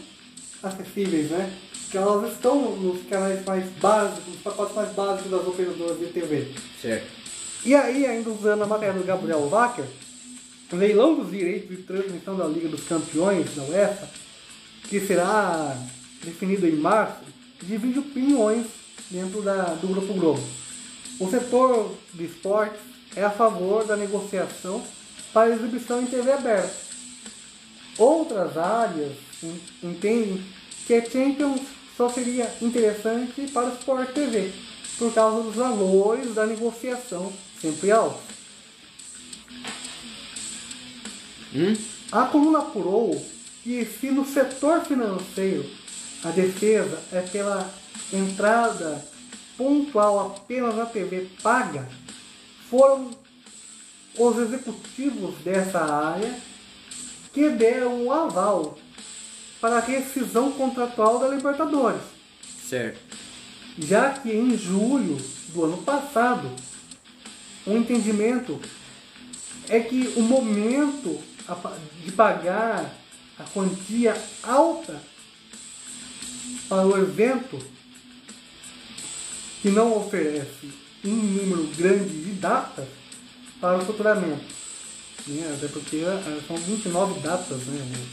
[0.62, 1.52] acessíveis, né?
[1.84, 6.48] Porque elas estão nos canais mais básicos, nos pacotes mais básicos das operadoras de TV.
[6.82, 7.08] Certo.
[7.66, 9.86] E aí, ainda usando a matéria do Gabriel Wacker,
[10.72, 14.08] o leilão dos direitos de transmissão da Liga dos Campeões da UEFA,
[14.88, 15.76] que será
[16.24, 17.22] definido em março,
[17.64, 18.66] divide opiniões
[19.10, 20.44] dentro da, do Grupo Globo.
[21.20, 22.80] O setor de esportes
[23.16, 24.82] é a favor da negociação
[25.34, 26.74] para exibição em TV aberta.
[27.98, 30.42] Outras áreas en- entendem
[30.88, 31.62] que a Champions
[31.98, 34.52] só seria interessante para o Sport TV,
[34.98, 37.32] por causa dos valores da negociação
[37.62, 38.22] sempre altos.
[41.54, 41.74] Hum?
[42.12, 43.26] A coluna apurou
[43.64, 45.70] que se no setor financeiro
[46.24, 47.70] a defesa é pela
[48.12, 49.04] entrada
[49.58, 51.88] pontual apenas na TV paga,
[52.70, 53.12] foram
[54.18, 56.34] os executivos dessa área
[57.34, 58.78] que deram o aval
[59.62, 62.02] para a rescisão contratual da Libertadores,
[62.68, 63.18] Certo.
[63.78, 65.18] já que em julho
[65.50, 66.50] do ano passado
[67.66, 68.60] o entendimento
[69.68, 71.20] é que o momento
[72.04, 72.94] de pagar
[73.38, 75.02] a quantia alta
[76.68, 77.60] para o evento
[79.62, 80.70] que não oferece
[81.04, 82.86] um número grande de datas
[83.60, 84.44] para o faturamento.
[85.28, 85.54] Né?
[85.56, 88.06] Até porque eh, são 29 datas, né?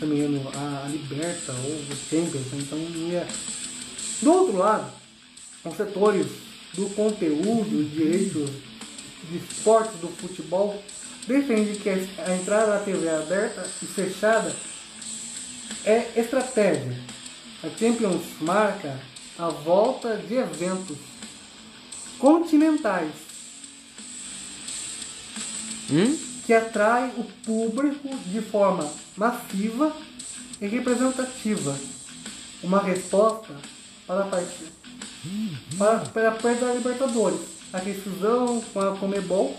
[0.00, 2.58] Não me engano, a Liberta ou o Champions, né?
[2.58, 3.26] então ia.
[4.22, 4.90] Do outro lado,
[5.64, 6.26] os setores
[6.74, 8.50] do conteúdo, direitos
[9.30, 10.82] de esportes do futebol,
[11.26, 14.54] defende que a entrada da TV aberta e fechada
[15.84, 16.98] é estratégia.
[17.62, 18.98] A Champions marca
[19.40, 20.96] a volta de eventos
[22.18, 23.12] continentais
[25.90, 26.16] Hum?
[26.46, 29.92] que atrai o público de forma massiva
[30.60, 31.76] e representativa.
[32.62, 33.54] Uma resposta
[34.06, 34.70] para a partida
[35.76, 37.40] para, para a perda da Libertadores.
[37.72, 39.56] A rescisão com a Comebol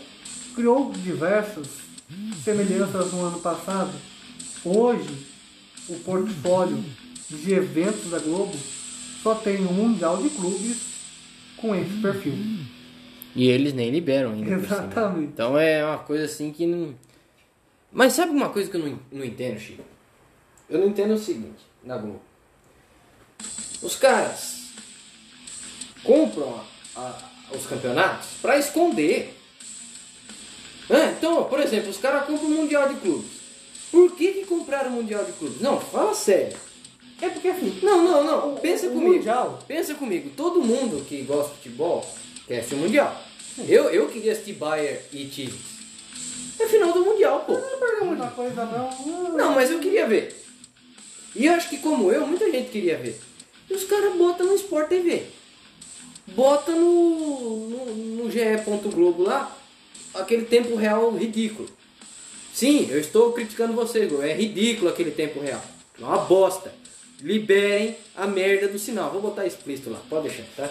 [0.55, 1.67] criou diversas
[2.43, 3.91] semelhanças no ano passado.
[4.65, 5.27] Hoje,
[5.87, 6.83] o portfólio
[7.29, 8.55] de eventos da Globo
[9.21, 10.77] só tem um Mundial de Clubes
[11.57, 12.33] com esse perfil.
[13.35, 14.51] E eles nem liberam ainda.
[14.55, 15.27] Exatamente.
[15.33, 16.93] Então é uma coisa assim que não.
[17.91, 19.83] Mas sabe uma coisa que eu não, não entendo, Chico?
[20.69, 22.21] Eu não entendo o seguinte, na Globo.
[23.81, 24.61] Os caras
[26.03, 26.61] compram
[26.95, 29.37] a- a- os campeonatos pra esconder.
[30.89, 33.29] Ah, então, por exemplo, os caras compram o Mundial de Clubes.
[33.91, 35.61] Por que, que compraram o Mundial de Clubes?
[35.61, 36.57] Não, fala sério.
[37.21, 38.55] É porque assim, Não, não, não.
[38.55, 39.13] Pensa o comigo.
[39.13, 39.59] Mundial.
[39.67, 40.31] Pensa comigo.
[40.35, 42.05] Todo mundo que gosta de futebol
[42.47, 43.23] quer assistir o Mundial.
[43.67, 45.71] Eu, eu queria assistir Bayern e Tigres.
[46.59, 47.53] É final do Mundial, pô.
[47.53, 49.37] não perdeu muita coisa não.
[49.37, 50.35] Não, mas eu queria ver.
[51.35, 53.19] E eu acho que como eu, muita gente queria ver.
[53.69, 55.23] E os caras botam no Sport TV.
[56.27, 57.85] Bota no, no,
[58.23, 58.39] no GE.
[58.93, 59.55] Globo lá,
[60.13, 61.69] aquele tempo real ridículo.
[62.53, 65.63] Sim, eu estou criticando vocês, é ridículo aquele tempo real.
[65.99, 66.80] É uma bosta.
[67.21, 69.11] Liberem a merda do sinal.
[69.11, 70.69] Vou botar explícito lá, pode deixar, tá?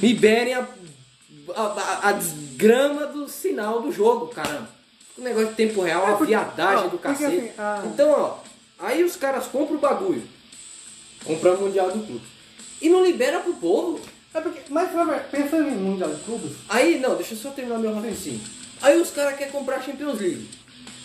[0.00, 0.66] Liberem a,
[1.54, 4.68] a, a- a desgrama do sinal do jogo, caramba.
[5.16, 7.36] O negócio de tempo real, É a porque- viadagem ó, do cacete.
[7.36, 8.38] assim, a- Então, ó,
[8.78, 10.22] aí os caras compram o bagulho.
[11.24, 12.22] Compram o Mundial do Clube.
[12.80, 14.00] E não libera pro povo.
[14.34, 17.78] É porque, mas Robert, pensando em Mundial de Clubes, Aí, não, deixa eu só terminar
[17.78, 18.40] meu raciocínio.
[18.80, 20.48] Aí os caras querem comprar a Champions League.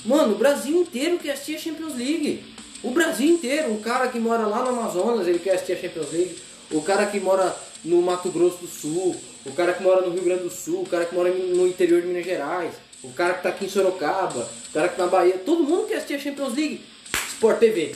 [0.06, 2.44] Mano, o Brasil inteiro quer assistir a Champions League.
[2.84, 3.74] O Brasil inteiro.
[3.74, 6.38] O cara que mora lá no Amazonas, ele quer assistir a Champions League.
[6.72, 9.16] O cara que mora no Mato Grosso do Sul,
[9.46, 12.02] o cara que mora no Rio Grande do Sul, o cara que mora no interior
[12.02, 12.74] de Minas Gerais,
[13.04, 15.88] o cara que tá aqui em Sorocaba, o cara que tá na Bahia, todo mundo
[15.88, 16.84] quer assistir a Champions League.
[17.30, 17.96] Sport TV.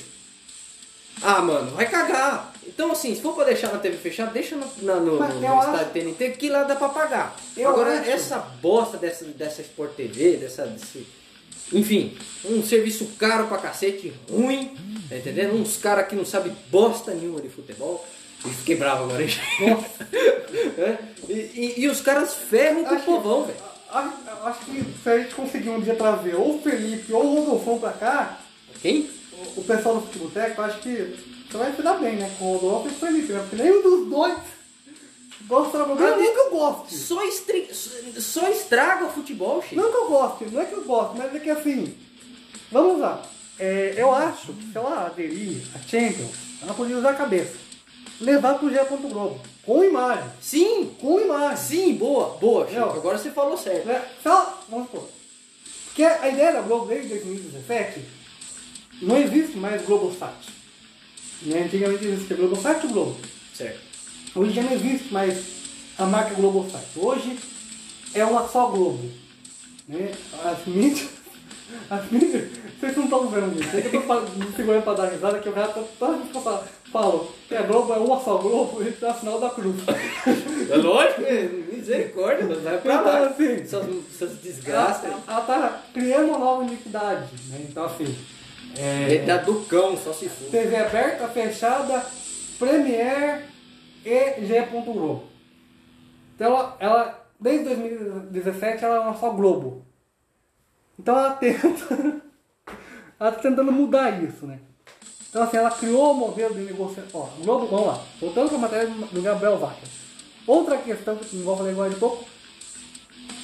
[1.22, 2.54] Ah, mano, vai cagar.
[2.66, 5.86] Então, assim, se for pra deixar na TV fechada, deixa no, na, no, no acho-
[5.92, 7.36] TNT, que lá dá pra pagar.
[7.58, 10.66] Eu Agora, acho- essa bosta dessa, dessa Sport TV, dessa.
[10.66, 11.06] Desse,
[11.74, 14.72] enfim, um serviço caro pra cacete, ruim,
[15.10, 15.54] tá entendendo?
[15.56, 18.06] Uns caras que não sabem bosta nenhuma de futebol.
[18.46, 19.30] E fiquei bravo agora, hein?
[20.78, 20.98] É?
[21.30, 23.58] e, e- e os caras ferram com o povão, velho.
[24.44, 27.78] Acho, que se a gente conseguir um dia trazer ou o Felipe ou o Rodolfão
[27.80, 28.40] pra cá,
[28.82, 29.10] Quem?
[29.34, 31.16] o, o pessoal do futebol técnico, acho que
[31.50, 32.32] você vai se dar bem, né?
[32.40, 33.40] Com o Rodolfo e o Felipe, né?
[33.50, 34.38] Porque nenhum dos dois
[35.52, 36.16] gosta de trabalhar.
[36.16, 36.96] Nem que eu goste.
[36.96, 37.70] Só, estri...
[37.74, 39.76] só estraga o futebol, Chico.
[39.76, 41.94] Não que eu goste, não é que eu gosto, mas é que assim,
[42.72, 43.22] vamos lá.
[43.60, 46.32] É, eu acho que se ela aderir a Champions,
[46.62, 47.54] ela podia usar a cabeça.
[48.22, 48.80] Levar pro G.
[48.86, 49.40] Globo.
[49.66, 50.30] Com imagem.
[50.42, 51.58] Sim, Com imagem.
[51.58, 52.80] sim, boa, boa, Chico.
[52.80, 52.90] Não.
[52.92, 53.86] Agora você falou certo.
[53.88, 54.04] Né?
[54.24, 55.08] Só, vamos supor.
[55.86, 58.02] Porque a ideia da Globo desde 2017
[59.02, 60.34] não existe mais Globosat.
[61.42, 61.64] Né?
[61.64, 63.18] Antigamente existia Globosat e Globo.
[63.54, 63.91] Certo.
[64.34, 65.44] Hoje já não existe mais
[65.98, 66.84] a marca Globosat.
[66.96, 67.38] Hoje
[68.14, 69.10] é uma só Globo.
[69.88, 70.12] Né?
[70.46, 71.10] As mídias.
[71.90, 72.50] As mídias.
[72.80, 73.78] Vocês não estão vendo isso.
[73.78, 76.38] É que eu me segurando pra dar risada que o cara tá toda vez que
[76.38, 76.42] eu
[76.92, 79.76] falo, que a Globo é uma só Globo, ele dá sinal da cruz.
[80.70, 83.28] É lógico, é, misericórdia, vai pra Então, lá.
[83.28, 85.12] assim, essas ela, desgraças.
[85.28, 87.28] ela tá criando uma nova iniquidade.
[87.50, 87.66] Né?
[87.70, 88.16] Então assim.
[88.78, 90.50] É da do cão, só se for.
[90.50, 92.06] TV aberta, fechada,
[92.58, 93.51] Premiere
[94.06, 94.62] e G.
[94.68, 95.24] Globo.
[96.36, 99.86] Então ela, ela, desde 2017, ela é uma só Globo.
[101.00, 102.22] Então ela tenta.
[103.20, 104.60] ela tá tentando mudar isso, né?
[105.30, 107.22] Então assim, ela criou o modelo de negociação.
[107.22, 108.04] Ó, Globo, vamos lá.
[108.20, 109.82] Voltando para a matéria do Gabriel Vaca.
[110.46, 112.26] Outra questão que vou falar agora de pouco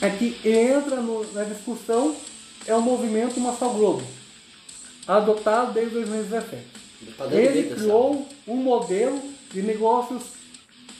[0.01, 2.15] é que entra no- na discussão
[2.65, 4.03] é o movimento Uma Só Globo,
[5.07, 6.63] adotado desde 2017.
[7.17, 9.21] Tá dando Ele medo, criou um modelo
[9.53, 10.23] de negócios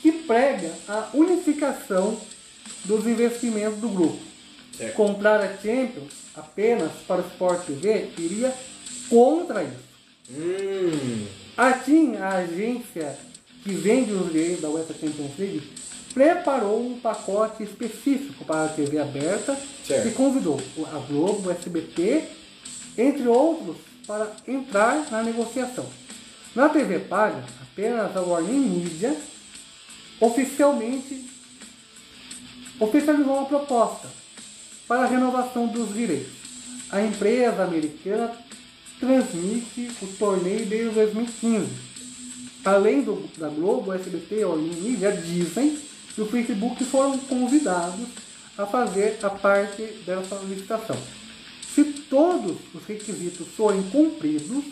[0.02, 2.18] que prega a unificação
[2.84, 4.18] dos investimentos do grupo.
[4.76, 4.94] Certo.
[4.94, 8.54] Comprar a Champions apenas para o Sport TV iria
[9.08, 9.88] contra isso.
[10.30, 11.26] Hum.
[11.56, 13.18] A TIM, a agência
[13.64, 15.72] que vende os direitos da UEFA Champions League,
[16.14, 20.08] preparou um pacote específico para a TV aberta Certo.
[20.08, 20.60] e convidou
[20.92, 22.24] a Globo, o SBT,
[22.96, 23.76] entre outros,
[24.06, 25.86] para entrar na negociação.
[26.54, 29.14] Na TV paga, apenas a Warner Media
[30.20, 31.24] oficialmente
[32.80, 34.08] oficializou uma proposta
[34.86, 36.32] para a renovação dos direitos.
[36.90, 38.32] A empresa americana
[38.98, 41.66] transmite o torneio desde 2015.
[42.64, 45.78] Além do, da Globo, SBT, Warner Media, dizem
[46.14, 48.06] que o Facebook foram convidados
[48.56, 50.96] a fazer a parte dessa licitação.
[51.74, 54.64] Se todos os requisitos forem cumpridos,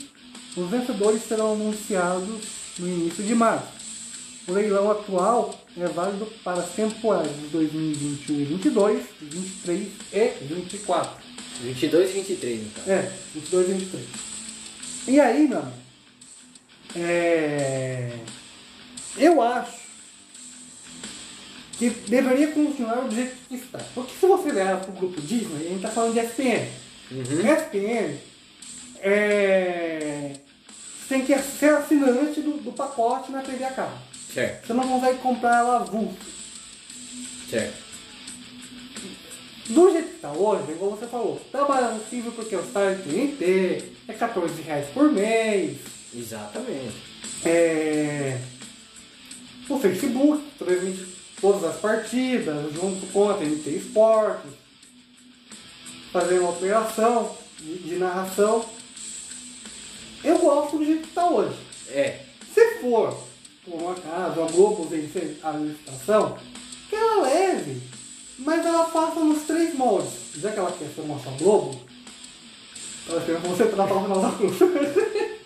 [0.57, 2.41] os vencedores serão anunciados
[2.79, 3.76] no início de março.
[4.49, 11.27] O leilão atual é válido para as temporadas de 2021 e 22, 23 e 24.
[11.63, 12.93] 22 e 23, então.
[12.93, 14.07] É, 22 e 23.
[15.09, 15.77] E aí, meu amigo,
[16.95, 18.13] é...
[19.19, 19.87] eu acho
[21.79, 23.79] que deveria continuar do jeito que está.
[23.95, 26.69] Porque se você olhar para o grupo Disney, a gente está falando de SPN.
[27.11, 27.57] Uhum.
[27.57, 28.19] SPN
[29.01, 30.33] é...
[31.09, 34.06] tem que ser assinante do, do pacote na TV a cabo.
[34.37, 36.15] Certo, Você não consegue comprar ela avulso.
[37.49, 37.87] certo.
[39.71, 44.13] Do jeito que está hoje, igual você falou, trabalha possível porque o Star TNT é
[44.13, 45.79] 14 reais por mês.
[46.15, 46.95] Exatamente.
[47.47, 48.39] É...
[49.71, 51.07] O Facebook transmite
[51.41, 54.53] todas as partidas junto com a TNT Esportes,
[56.13, 58.67] fazendo uma operação de, de narração.
[60.23, 61.57] Eu gosto do jeito que está hoje.
[61.89, 62.21] É.
[62.55, 63.19] Se for,
[63.69, 66.39] por um acaso, a Globo vencer a licitação,
[66.89, 67.83] que ela leve,
[68.39, 70.11] mas ela faça nos três moldes.
[70.37, 71.79] Já que ela quer ser uma só Globo,
[73.09, 74.57] ela quer concentrar para o final da cruz.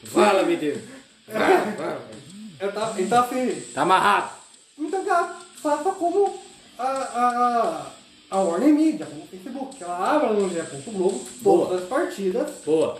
[0.04, 0.82] Fala, meu Deus.
[1.26, 4.30] Fala, tava- Então assim, Tá amarrado.
[4.78, 6.38] então que ela faça como
[6.78, 7.86] a, a,
[8.30, 10.60] a Warner Media, como o Facebook, que ela abra no GE.
[10.90, 12.98] Globo todas as partidas, Boa.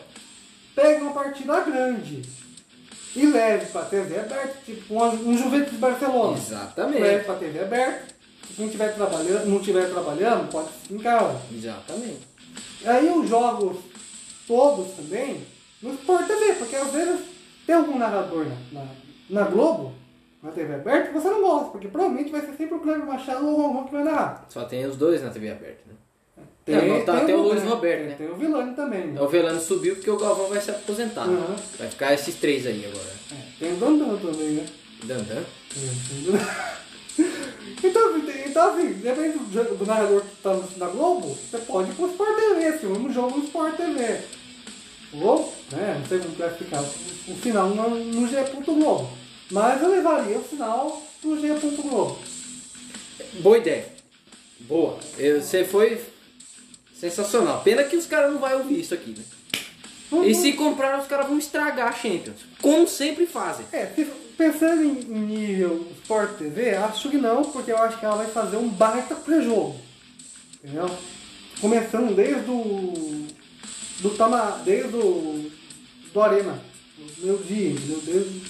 [0.75, 2.23] pegue uma partida grande
[3.15, 6.33] e leve para TV aberta, tipo um, um Juventus Barcelona.
[6.33, 7.25] Leve Exatamente.
[7.25, 8.15] para TV aberta.
[8.57, 11.41] Quem estiver trabalhando, não estiver trabalhando, pode ficar em casa.
[11.53, 12.29] Exatamente.
[12.85, 13.77] Aí os jogos
[14.47, 15.47] todos também
[15.83, 17.21] no Sport TV, porque às vezes
[17.67, 18.89] tem algum narrador na, na,
[19.31, 19.93] na Globo
[20.43, 23.59] na TV aberta, você não gosta, porque provavelmente vai ser sempre o Cleber Machado ou
[23.59, 24.47] o Ron que vai narrar.
[24.49, 25.95] Só tem os dois na TV aberta, né?
[26.67, 28.15] Não, tá até o Luiz Roberto, né?
[28.17, 29.07] Tem o Vilani também.
[29.09, 29.21] né?
[29.21, 31.27] O Velano subiu porque o Galvão vai se aposentar.
[31.27, 31.37] né?
[31.49, 31.57] Uhum.
[31.79, 33.11] Vai ficar esses três aí agora.
[33.33, 34.67] É, tem o Dandan também, né?
[35.05, 35.43] Dandan.
[37.83, 41.95] Então, assim, então, assim, depende do, do narrador que tá na Globo, você pode ir
[41.95, 44.21] pro Sport TV, se um jogo no Sport TV.
[45.15, 46.85] Ou, né, não sei como vai ficar o,
[47.33, 48.37] o final no, no G.
[48.65, 49.11] Globo.
[49.51, 51.49] Mas eu levaria o final pro G.
[51.83, 52.19] Globo.
[53.41, 53.87] Boa ideia.
[54.61, 54.99] Boa.
[55.41, 56.01] Você foi
[57.01, 57.63] sensacional.
[57.63, 59.25] Pena que os caras não vão ouvir isso aqui, né?
[60.27, 62.41] E se comprar, os caras vão estragar a Champions.
[62.61, 63.65] Como sempre fazem.
[63.73, 63.87] É,
[64.37, 68.57] pensando em, nível Sport TV, acho que não, porque eu acho que ela vai fazer
[68.57, 69.77] um baita pré-jogo.
[70.63, 70.91] Entendeu?
[71.61, 73.27] Começando desde o.
[74.01, 75.51] Do tama, desde o.
[76.13, 76.61] Do Arena.
[76.99, 77.75] Do meu dia?
[78.05, 78.43] Desde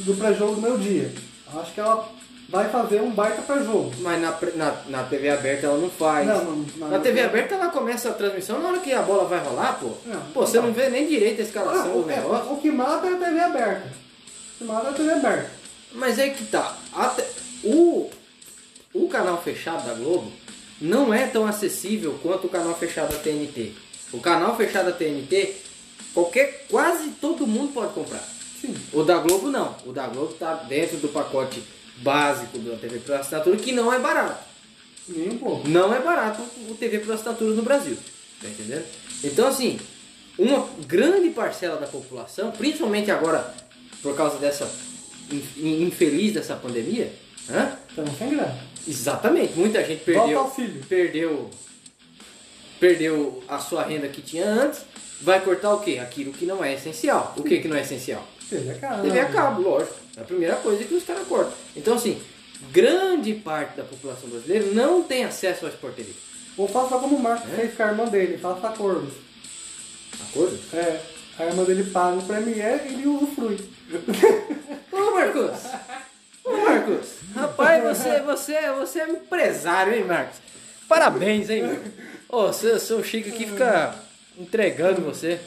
[0.00, 1.12] do pré-jogo do meu dia.
[1.54, 2.12] Acho que ela
[2.48, 3.92] vai fazer um baita pré-jogo.
[4.00, 6.26] Mas na, na, na TV aberta ela não faz.
[6.26, 6.98] Não, não, não, na.
[6.98, 9.90] TV aberta ela começa a transmissão na hora que a bola vai rolar, pô.
[10.06, 10.72] Não, pô, você não.
[10.72, 13.40] vê nem direito a escalação Ah, do o, é, o que mata é a TV
[13.40, 13.88] aberta.
[13.88, 15.50] O que mata é a TV aberta.
[15.92, 16.76] Mas é que tá.
[16.92, 17.28] Até-
[17.62, 18.10] o,
[18.92, 20.30] o canal fechado da Globo
[20.80, 23.72] não é tão acessível quanto o canal fechado da TNT.
[24.12, 25.56] O canal fechado da TNT,
[26.12, 28.22] qualquer, quase todo mundo pode comprar.
[28.60, 28.74] Sim.
[28.92, 29.74] O da Globo não.
[29.86, 31.62] O da Globo tá dentro do pacote
[31.98, 34.42] básico da TV por assinatura, que não é barato.
[35.08, 35.68] Nem um pouco.
[35.68, 37.96] Não é barato o TV por assinatura no Brasil.
[38.40, 38.84] Tá entendendo?
[39.22, 39.78] Então, assim,
[40.38, 43.54] uma grande parcela da população, principalmente agora
[44.02, 44.70] por causa dessa
[45.30, 47.12] in- infeliz dessa pandemia,
[47.50, 47.72] hã?
[47.88, 48.58] Estamos sem grana.
[48.88, 50.52] exatamente, muita gente perdeu,
[50.88, 51.50] perdeu,
[52.80, 54.80] perdeu a sua renda que tinha antes,
[55.22, 55.98] vai cortar o quê?
[55.98, 57.34] Aquilo que não é essencial.
[57.36, 58.26] O que que não é essencial?
[58.50, 59.02] TV a cabo.
[59.02, 59.94] TV a cabo, lógico.
[60.16, 61.52] É a primeira coisa que os caras cortam.
[61.76, 62.20] Então, assim,
[62.70, 66.12] grande parte da população brasileira não tem acesso Sport TV.
[66.56, 67.56] Ou faça como o Marcos É?
[67.56, 69.12] fez com a irmã dele, faça acordos.
[70.30, 70.58] Acordo?
[70.72, 71.00] É,
[71.38, 73.58] a irmã dele paga o Premiere e ele usufrui.
[74.92, 75.60] Ô Marcos!
[76.44, 77.08] Ô Marcos!
[77.34, 80.38] Rapaz, você, você, você é empresário, hein, Marcos?
[80.88, 81.82] Parabéns, hein, meu?
[82.28, 83.94] Ô, seu, seu Chico aqui fica
[84.38, 85.40] entregando você.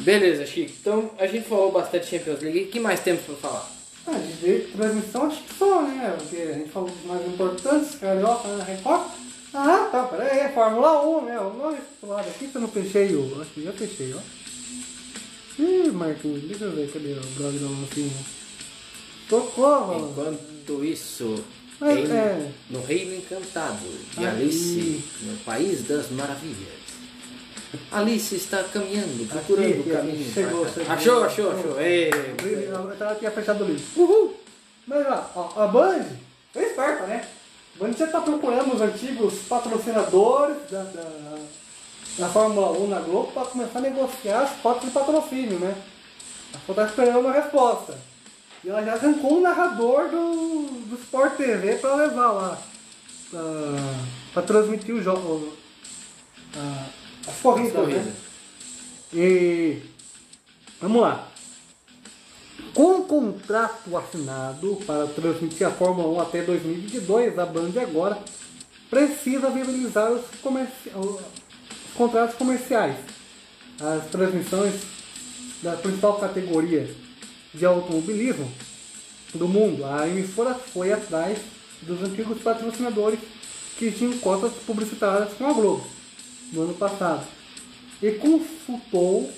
[0.00, 0.72] Beleza, Chico.
[0.80, 2.64] Então a gente falou bastante Champions League.
[2.64, 3.70] O que mais temos pra falar?
[4.06, 6.16] Ah, de jeito, transmissão acho que só, né?
[6.18, 9.10] Porque a gente falou dos mais importantes, Carioca, na Record.
[9.52, 11.36] Ah, tá, peraí, Fórmula 1, né?
[11.36, 13.40] Vamos esse lado aqui que eu não fechei o.
[13.40, 14.18] Acho que já fechei, ó.
[15.62, 18.12] Ih, Marquinhos, deixa eu ver, cadê o blog da Lancinha?
[19.28, 21.44] Socorro, Enquanto isso,
[21.82, 22.50] É, em- é.
[22.70, 23.78] no Reino Encantado
[24.16, 24.26] de Aí.
[24.26, 26.79] Alice, no País das Maravilhas.
[27.92, 30.32] Alice está caminhando, procurando Aqui, o aqui, caminho.
[30.32, 30.92] chegou, chegou.
[30.92, 31.80] Achou, achou, achou.
[31.80, 32.10] Ei,
[32.42, 33.84] Eu tava tinha fechado o livro.
[33.96, 34.36] Uhul!
[34.86, 36.04] Mas ó, a Band,
[36.56, 37.24] é esperta, né?
[37.76, 41.38] A Band já tá procurando os antigos patrocinadores da, da,
[42.18, 45.76] da Fórmula 1 na Globo para começar a negociar as cotas de patrocínio, né?
[46.52, 47.96] Ela só tá esperando a resposta.
[48.64, 52.58] E ela já arrancou um narrador do, do Sport TV para levar lá.
[54.34, 55.52] para transmitir o jogo.
[56.56, 56.99] a-
[57.30, 58.04] as corridas, As corridas.
[58.06, 58.12] né?
[59.12, 59.82] E
[60.80, 61.26] vamos lá.
[62.74, 68.18] Com o contrato assinado para transmitir a Fórmula 1 até 2022, a Band agora
[68.88, 71.20] precisa viabilizar os, comerci- os
[71.96, 72.96] contratos comerciais.
[73.80, 74.74] As transmissões
[75.62, 76.94] da principal categoria
[77.52, 78.50] de automobilismo
[79.34, 79.84] do mundo.
[79.84, 81.38] A emissora foi atrás
[81.82, 83.18] dos antigos patrocinadores
[83.78, 85.86] que tinham cotas publicitárias com a Globo
[86.52, 87.26] no ano passado
[88.02, 89.30] e consultou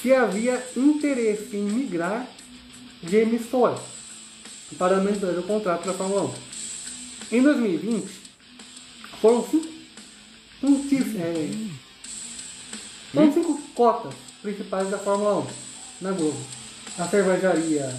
[0.00, 2.26] se havia interesse em migrar
[3.02, 3.78] de emissora
[4.78, 6.32] para aumentar o contrato da Fórmula
[7.30, 7.36] 1.
[7.36, 8.08] Em 2020,
[9.20, 9.68] foram cinco,
[10.60, 11.50] cinco, é,
[13.12, 15.46] foram cinco cotas principais da Fórmula 1
[16.00, 16.40] na Globo.
[16.98, 17.94] A cervejaria.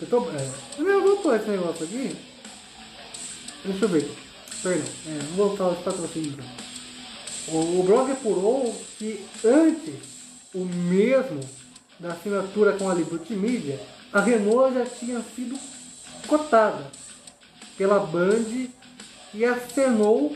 [0.00, 2.16] Eu tô, é, eu vou pôr esse negócio aqui.
[3.64, 4.10] Deixa eu ver.
[4.62, 6.63] Perdão, é, vou voltar aos patrocínios.
[7.48, 9.94] O, o apurou que antes
[10.54, 11.40] o mesmo
[11.98, 13.80] da assinatura com a Liberty Media,
[14.12, 15.58] a Renault já tinha sido
[16.26, 16.90] cotada
[17.76, 18.68] pela Band
[19.34, 20.34] e acenou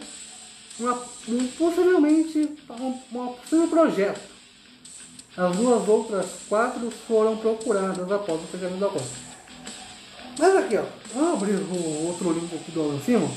[0.78, 0.92] uma,
[1.28, 4.20] um, possivelmente um, um possível projeto.
[5.36, 9.28] As duas outras quatro foram procuradas após o fechamento da conta.
[10.38, 10.84] Mas aqui, ó,
[11.14, 13.30] vamos abrir o outro link aqui do Alan Simon.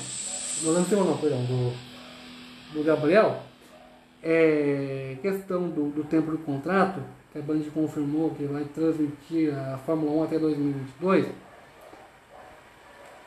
[0.62, 1.74] Do Alan Simon não, perdão, do,
[2.74, 3.51] do Gabriel.
[4.24, 7.02] É, questão do, do tempo do contrato,
[7.32, 11.26] que a Band confirmou que vai transmitir a Fórmula 1 até 2022,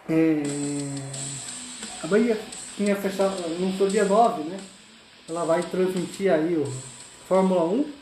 [0.08, 0.42] é,
[2.02, 2.36] a Band
[2.76, 4.58] tinha fechado, no dia 9, né?
[5.28, 6.66] Ela vai transmitir aí o
[7.26, 7.92] Fórmula 1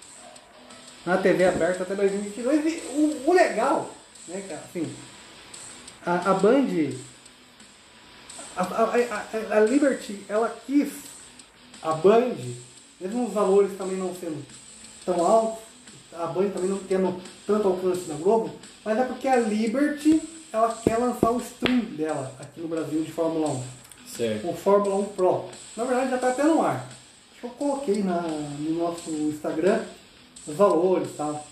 [1.07, 2.65] na TV aberta até 2022.
[2.65, 3.91] E o, o legal,
[4.27, 4.93] né, cara, assim,
[6.05, 6.67] a, a Band,
[8.57, 10.93] a, a, a- a Liberty, ela quis
[11.83, 12.35] a Band,
[13.03, 14.45] mesmo os valores também não sendo
[15.05, 15.59] tão altos,
[16.13, 18.51] a Band também não tendo tanto alcance na Globo,
[18.85, 20.23] mas é porque a Liberty,
[20.53, 23.63] ela quer lançar o stream dela aqui no Brasil de Fórmula 1
[24.07, 24.49] Certo.
[24.49, 25.45] o Fórmula 1 Pro.
[25.77, 26.87] Na verdade já está até no ar.
[27.33, 29.81] Acho que eu coloquei na, no nosso Instagram
[30.47, 31.47] os valores e tal.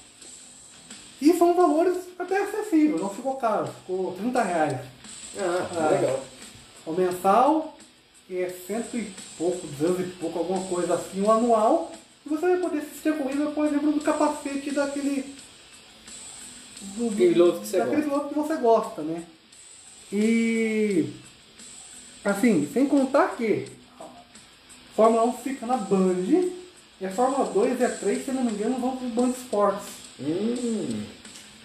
[1.22, 4.80] E são valores até acessíveis, não ficou caro, ficou 30 reais.
[5.38, 5.88] Ah, Ah.
[5.90, 6.20] legal.
[6.86, 7.74] O mensal
[8.38, 11.92] é cento e pouco, duzentos e pouco, alguma coisa assim, o anual.
[12.24, 15.34] E você vai poder assistir a corrida, por exemplo, do capacete daquele.
[16.96, 18.10] Do, Piloto que você daquele gosta.
[18.10, 19.24] piloto que você gosta, né?
[20.12, 21.06] E.
[22.24, 23.66] Assim, sem contar que
[23.98, 24.04] a
[24.94, 26.14] Fórmula 1 fica na Band
[27.00, 29.30] e a Fórmula 2 e a 3, se não me engano, vão para o Band
[29.30, 29.86] Esportes.
[30.20, 31.04] Hum,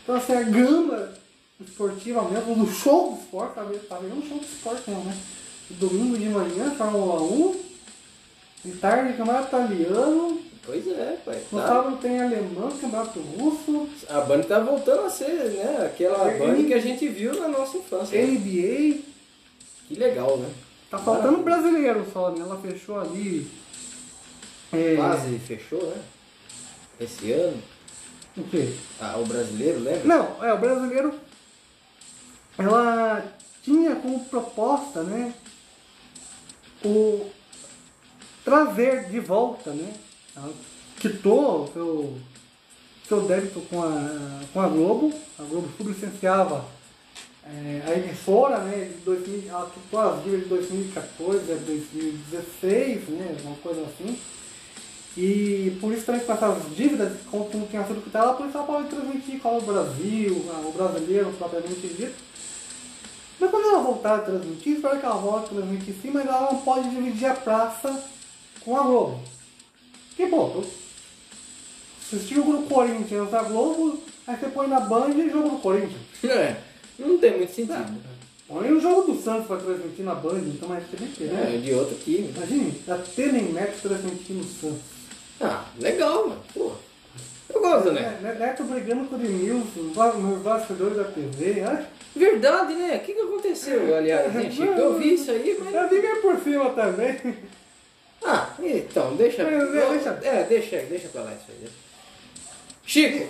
[0.04, 1.14] Então, assim, a gama
[1.60, 5.04] esportiva mesmo, no show do esporte, tá vendo, tá vendo um show do esporte mesmo,
[5.06, 5.18] né?
[5.70, 7.60] Domingo de manhã, Fórmula 1,
[8.66, 11.42] de tarde, campeonato italiano, pois é, pai.
[11.52, 11.68] no Tá.
[11.68, 15.86] sábado tem alemão, campeonato russo, A Band tá voltando a ser, né?
[15.86, 18.18] Aquela É, Band e- que a gente viu na nossa infância.
[18.20, 18.26] né?
[18.28, 19.02] NBA,
[19.88, 20.50] Que legal, né?
[20.90, 22.42] tá faltando brasileiro só, né?
[22.42, 23.48] Ela fechou ali.
[24.72, 26.02] É, Quase fechou, né?
[27.00, 27.62] Esse ano.
[28.38, 28.74] O quê?
[29.00, 30.04] Ah, o brasileiro, lembra?
[30.04, 31.14] Não, é, o brasileiro,
[32.58, 33.24] ela
[33.64, 35.34] tinha como proposta, né,
[36.86, 37.32] o
[38.44, 39.94] trazer de volta, né,
[40.36, 40.54] ela
[41.00, 42.18] quitou seu,
[43.08, 46.66] seu débito com a, com a Globo, a Globo sublicenciava
[47.44, 53.36] é, a emissora, né, de 2000, ela quitou as dívidas de 2014 a 2016, né,
[53.44, 54.20] uma coisa assim,
[55.18, 58.68] e por isso também com essas dívidas, como não tinha sido quitada, por isso ela
[58.68, 62.35] pode transmitir qual o Brasil, ah, o brasileiro propriamente dito.
[63.46, 66.52] Mas quando ela voltar a transmitir, espero que ela volte a transmitir sim, mas ela
[66.52, 68.04] não pode dividir a praça
[68.62, 69.20] com a Globo.
[70.16, 70.66] Que bom, eu
[72.02, 76.02] assisti o do Corinthians da Globo, aí você põe na Band e jogo do Corinthians.
[76.24, 76.56] É,
[76.98, 78.02] não tem muito sentido.
[78.48, 81.58] Põe o jogo do Santos para transmitir na Band, então você nem quer, É, né?
[81.58, 82.32] de outro time.
[82.36, 84.82] Imagine, a Telenet transmitindo o Santos.
[85.40, 86.42] Ah, legal, mano.
[86.52, 86.72] Pô,
[87.54, 88.20] eu gosto, né?
[88.24, 89.82] É, Neto brigando com o Denilson,
[90.20, 91.62] nos bastidores da TV.
[91.62, 92.96] Acho Verdade, né?
[92.96, 94.72] O que, que aconteceu, aliás, hein, Chico?
[94.74, 95.74] Eu vi isso aí, mas.
[95.74, 97.20] Eu vi por cima também.
[98.24, 99.42] Ah, então, deixa.
[99.44, 100.10] É, deixa.
[100.24, 101.70] É, deixa, deixa pra lá isso aí.
[102.86, 103.24] Chico,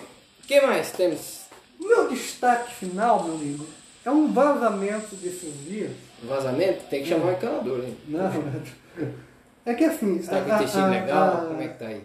[0.43, 1.45] o que mais temos?
[1.79, 3.65] Meu destaque final, meu amigo,
[4.05, 5.91] é um vazamento desses dias.
[6.23, 6.86] Vazamento?
[6.89, 7.97] Tem que chamar o encanador, hein?
[8.07, 8.31] Não,
[9.65, 10.21] é que assim.
[10.21, 11.45] Você tá com intestino legal?
[11.47, 12.03] Como é que tá aí?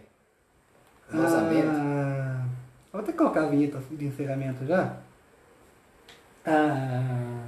[1.10, 1.68] Vazamento?
[1.68, 2.46] a-
[2.92, 4.96] Vou até colocar a vinheta de encerramento já.
[6.46, 7.44] A,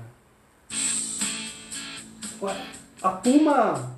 [3.03, 3.97] a Puma,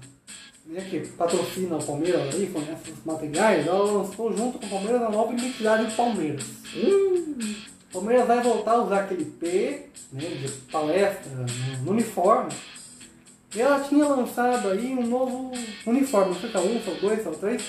[0.66, 5.02] né, que patrocina o Palmeiras aí, fornece os materiais, ela lançou junto com o Palmeiras
[5.02, 6.44] a nova identidade do Palmeiras.
[6.74, 7.54] Hum,
[7.90, 11.46] O Palmeiras vai voltar a usar aquele P né, de palestra no,
[11.84, 12.52] no uniforme.
[13.54, 15.52] E ela tinha lançado aí um novo
[15.86, 17.62] uniforme, não sei se é um, se é dois, se é três,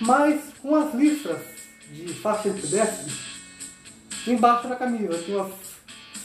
[0.00, 1.40] mas com as listras
[1.92, 3.12] de faixa de pedestre
[4.26, 5.22] embaixo da camisa.
[5.22, 5.52] Tinha umas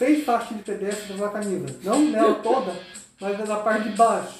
[0.03, 1.75] seis faixas de pedestre na camisa.
[1.83, 2.73] Não nela toda,
[3.19, 4.33] mas na parte de baixo.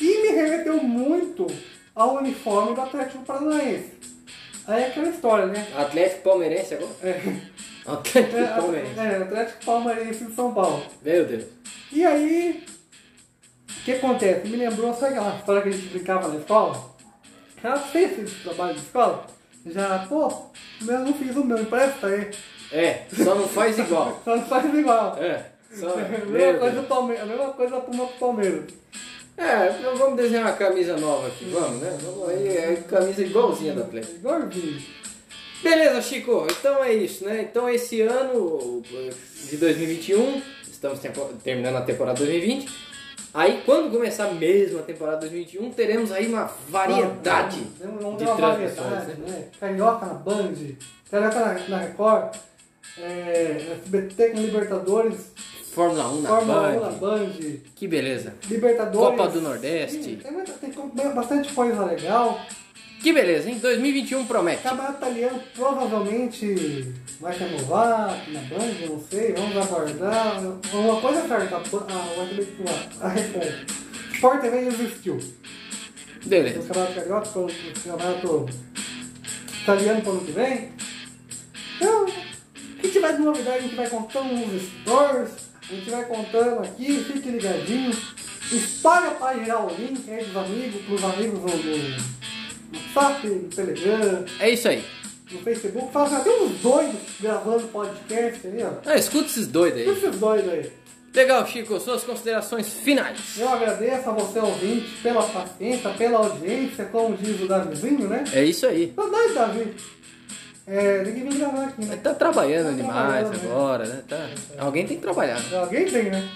[0.00, 1.46] E me remeteu muito
[1.94, 3.92] ao uniforme do Atlético Paranaense.
[4.66, 5.66] Aí é aquela história, né?
[5.76, 6.90] Atlético Palmeirense agora?
[7.02, 7.20] É.
[7.90, 8.98] Atlético É, Palmeirense.
[9.00, 10.84] é, Atlético Palmeirense de São Paulo.
[11.02, 11.44] Meu Deus.
[11.92, 12.64] E aí,
[13.68, 14.48] o que acontece?
[14.48, 16.90] Me lembrou, sabe aquela história que a gente brincava na escola?
[17.62, 19.26] Ela fez esse trabalho de escola?
[19.66, 20.32] Já, pô,
[20.86, 22.30] eu não fiz o meu, empresta aí.
[22.72, 24.20] É, só não faz igual.
[24.24, 25.16] Só não faz igual.
[25.18, 25.88] É, só.
[25.98, 28.64] A mesma coisa Palmeiras, a mesma coisa pro meu Palmeiras.
[29.36, 31.96] É, então vamos desenhar uma camisa nova aqui, vamos, né?
[32.02, 34.16] Vamos aí, é camisa igualzinha da Atlético.
[34.16, 34.82] Igualzinho.
[35.62, 37.42] Beleza, Chico, então é isso, né?
[37.42, 38.82] Então esse ano
[39.48, 41.00] de 2021, estamos
[41.42, 42.90] terminando a temporada 2020.
[43.32, 48.34] Aí quando começar mesmo a temporada 2021, teremos aí uma variedade Vamos, vamos de uma
[48.34, 49.28] variedade, né?
[49.28, 49.48] né?
[49.58, 50.54] Carioca na Band,
[51.10, 52.34] Carioca na, na Record,
[52.98, 55.16] é, SBT com Libertadores,
[55.72, 56.76] Fórmula 1 na Fórmula Band.
[56.76, 57.30] 1 na Band,
[57.76, 58.34] Que beleza.
[58.48, 59.16] Libertadores.
[59.16, 60.02] Copa do Nordeste.
[60.02, 62.40] Sim, tem, muita- tem co- bastante coisa legal.
[63.02, 63.58] Que beleza, hein?
[63.58, 64.62] 2021 promete.
[64.62, 70.38] Campeonato italiano provavelmente vai renovar na Band, não sei, vamos aguardar.
[70.74, 73.66] Uma coisa é certa, a, a, a, a reforma.
[74.12, 75.18] Sport TV existiu.
[76.24, 76.58] O Beleza.
[76.60, 77.46] Campeonato Carioca, o
[77.82, 78.46] Campeonato
[79.62, 80.68] Italiano para o ano que vem.
[81.76, 82.19] Então, o
[83.00, 85.30] tiver de novidade a gente vai contando nos stores,
[85.62, 87.90] a gente vai contando aqui, fique ligadinho.
[88.52, 91.46] Espalha para gerar o link aí dos amigos, pros amigos no,
[92.78, 94.84] WhatsApp, no Telegram, É isso aí.
[95.30, 95.92] no Facebook.
[95.92, 98.70] Fala assim, "Ah, tem uns doidos gravando podcast aí, ó.
[98.84, 99.88] Ah, escuta esses doidos aí.
[99.88, 100.72] Esses doidos aí.
[101.14, 101.78] Legal, Chico.
[101.80, 103.18] Suas considerações finais.
[103.36, 108.24] Eu agradeço a você, ouvinte, pela paciência, pela audiência, como diz o Davizinho, né?
[108.32, 108.92] É isso aí.
[108.96, 109.74] Doido, Davi.
[110.66, 111.98] É, tem que vir gravar aqui, né?
[112.02, 113.50] Tá trabalhando Tá demais trabalhando, né?
[113.50, 114.02] agora, né?
[114.08, 114.28] Tá...
[114.58, 115.40] Alguém tem que trabalhar.
[115.60, 116.28] Alguém tem, né?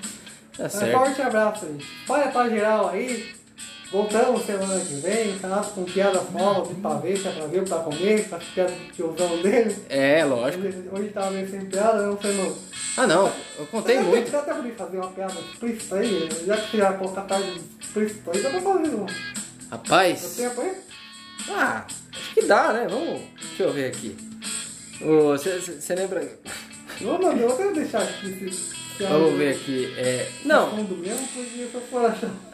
[0.57, 0.93] Tá Um certo.
[0.99, 1.79] forte abraço aí.
[2.09, 3.35] Olha pra geral aí.
[3.93, 5.65] Voltamos semana que vem, tá?
[5.73, 8.93] Com piadas novas, de pavê, que é pra ver, pra comer, com as piadas do
[8.93, 9.77] tiozão dele.
[9.89, 10.67] É, lógico.
[10.67, 12.57] Hoje, hoje tava meio sem piada, não sei não.
[12.97, 13.33] Ah, não.
[13.57, 14.33] Eu contei muito.
[14.33, 18.43] Dá até ele fazer uma piada explícita aí, já que já colocar tarde explícita aí,
[18.43, 19.01] dá pra fazer um.
[19.03, 19.07] Eu
[19.71, 20.35] Rapaz.
[20.37, 20.73] tempo aí?
[21.49, 22.87] Ah, acho que dá, né?
[22.89, 23.23] Vamos.
[23.49, 24.17] Deixa eu ver aqui.
[25.01, 26.27] Você lembra.
[27.01, 28.51] Não, mano, eu até deixar aqui.
[29.01, 29.93] Vamos ver aqui.
[29.97, 30.29] É...
[30.45, 30.71] Não.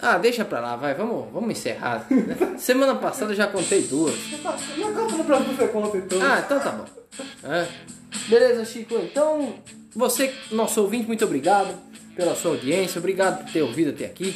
[0.01, 0.95] Ah, deixa pra lá, vai.
[0.95, 2.07] Vamos, vamos encerrar.
[2.59, 4.15] Semana passada eu já contei duas.
[4.15, 6.19] Você conta então.
[6.23, 6.87] Ah, então tá bom.
[7.45, 7.67] É.
[8.29, 8.95] Beleza, Chico.
[8.97, 9.55] Então,
[9.95, 11.75] você, nosso ouvinte, muito obrigado
[12.17, 12.99] pela sua audiência.
[12.99, 14.35] Obrigado por ter ouvido até aqui.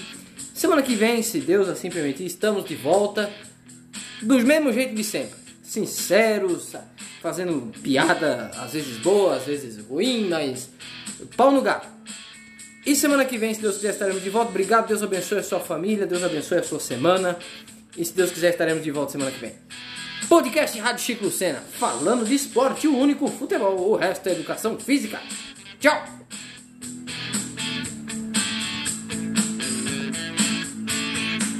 [0.52, 3.30] Semana que vem, se Deus assim permitir, estamos de volta.
[4.22, 5.44] Dos mesmos jeitos de sempre.
[5.62, 6.74] Sinceros,
[7.20, 10.68] fazendo piada, às vezes boa, às vezes ruim, mas
[11.36, 11.88] pau no gato.
[12.86, 14.50] E semana que vem, se Deus quiser, estaremos de volta.
[14.50, 17.38] Obrigado, Deus abençoe a sua família, Deus abençoe a sua semana.
[17.96, 19.54] E se Deus quiser, estaremos de volta semana que vem.
[20.28, 25.20] Podcast Rádio Chico Lucena, falando de esporte, o único futebol, o resto é educação física.
[25.80, 26.23] Tchau!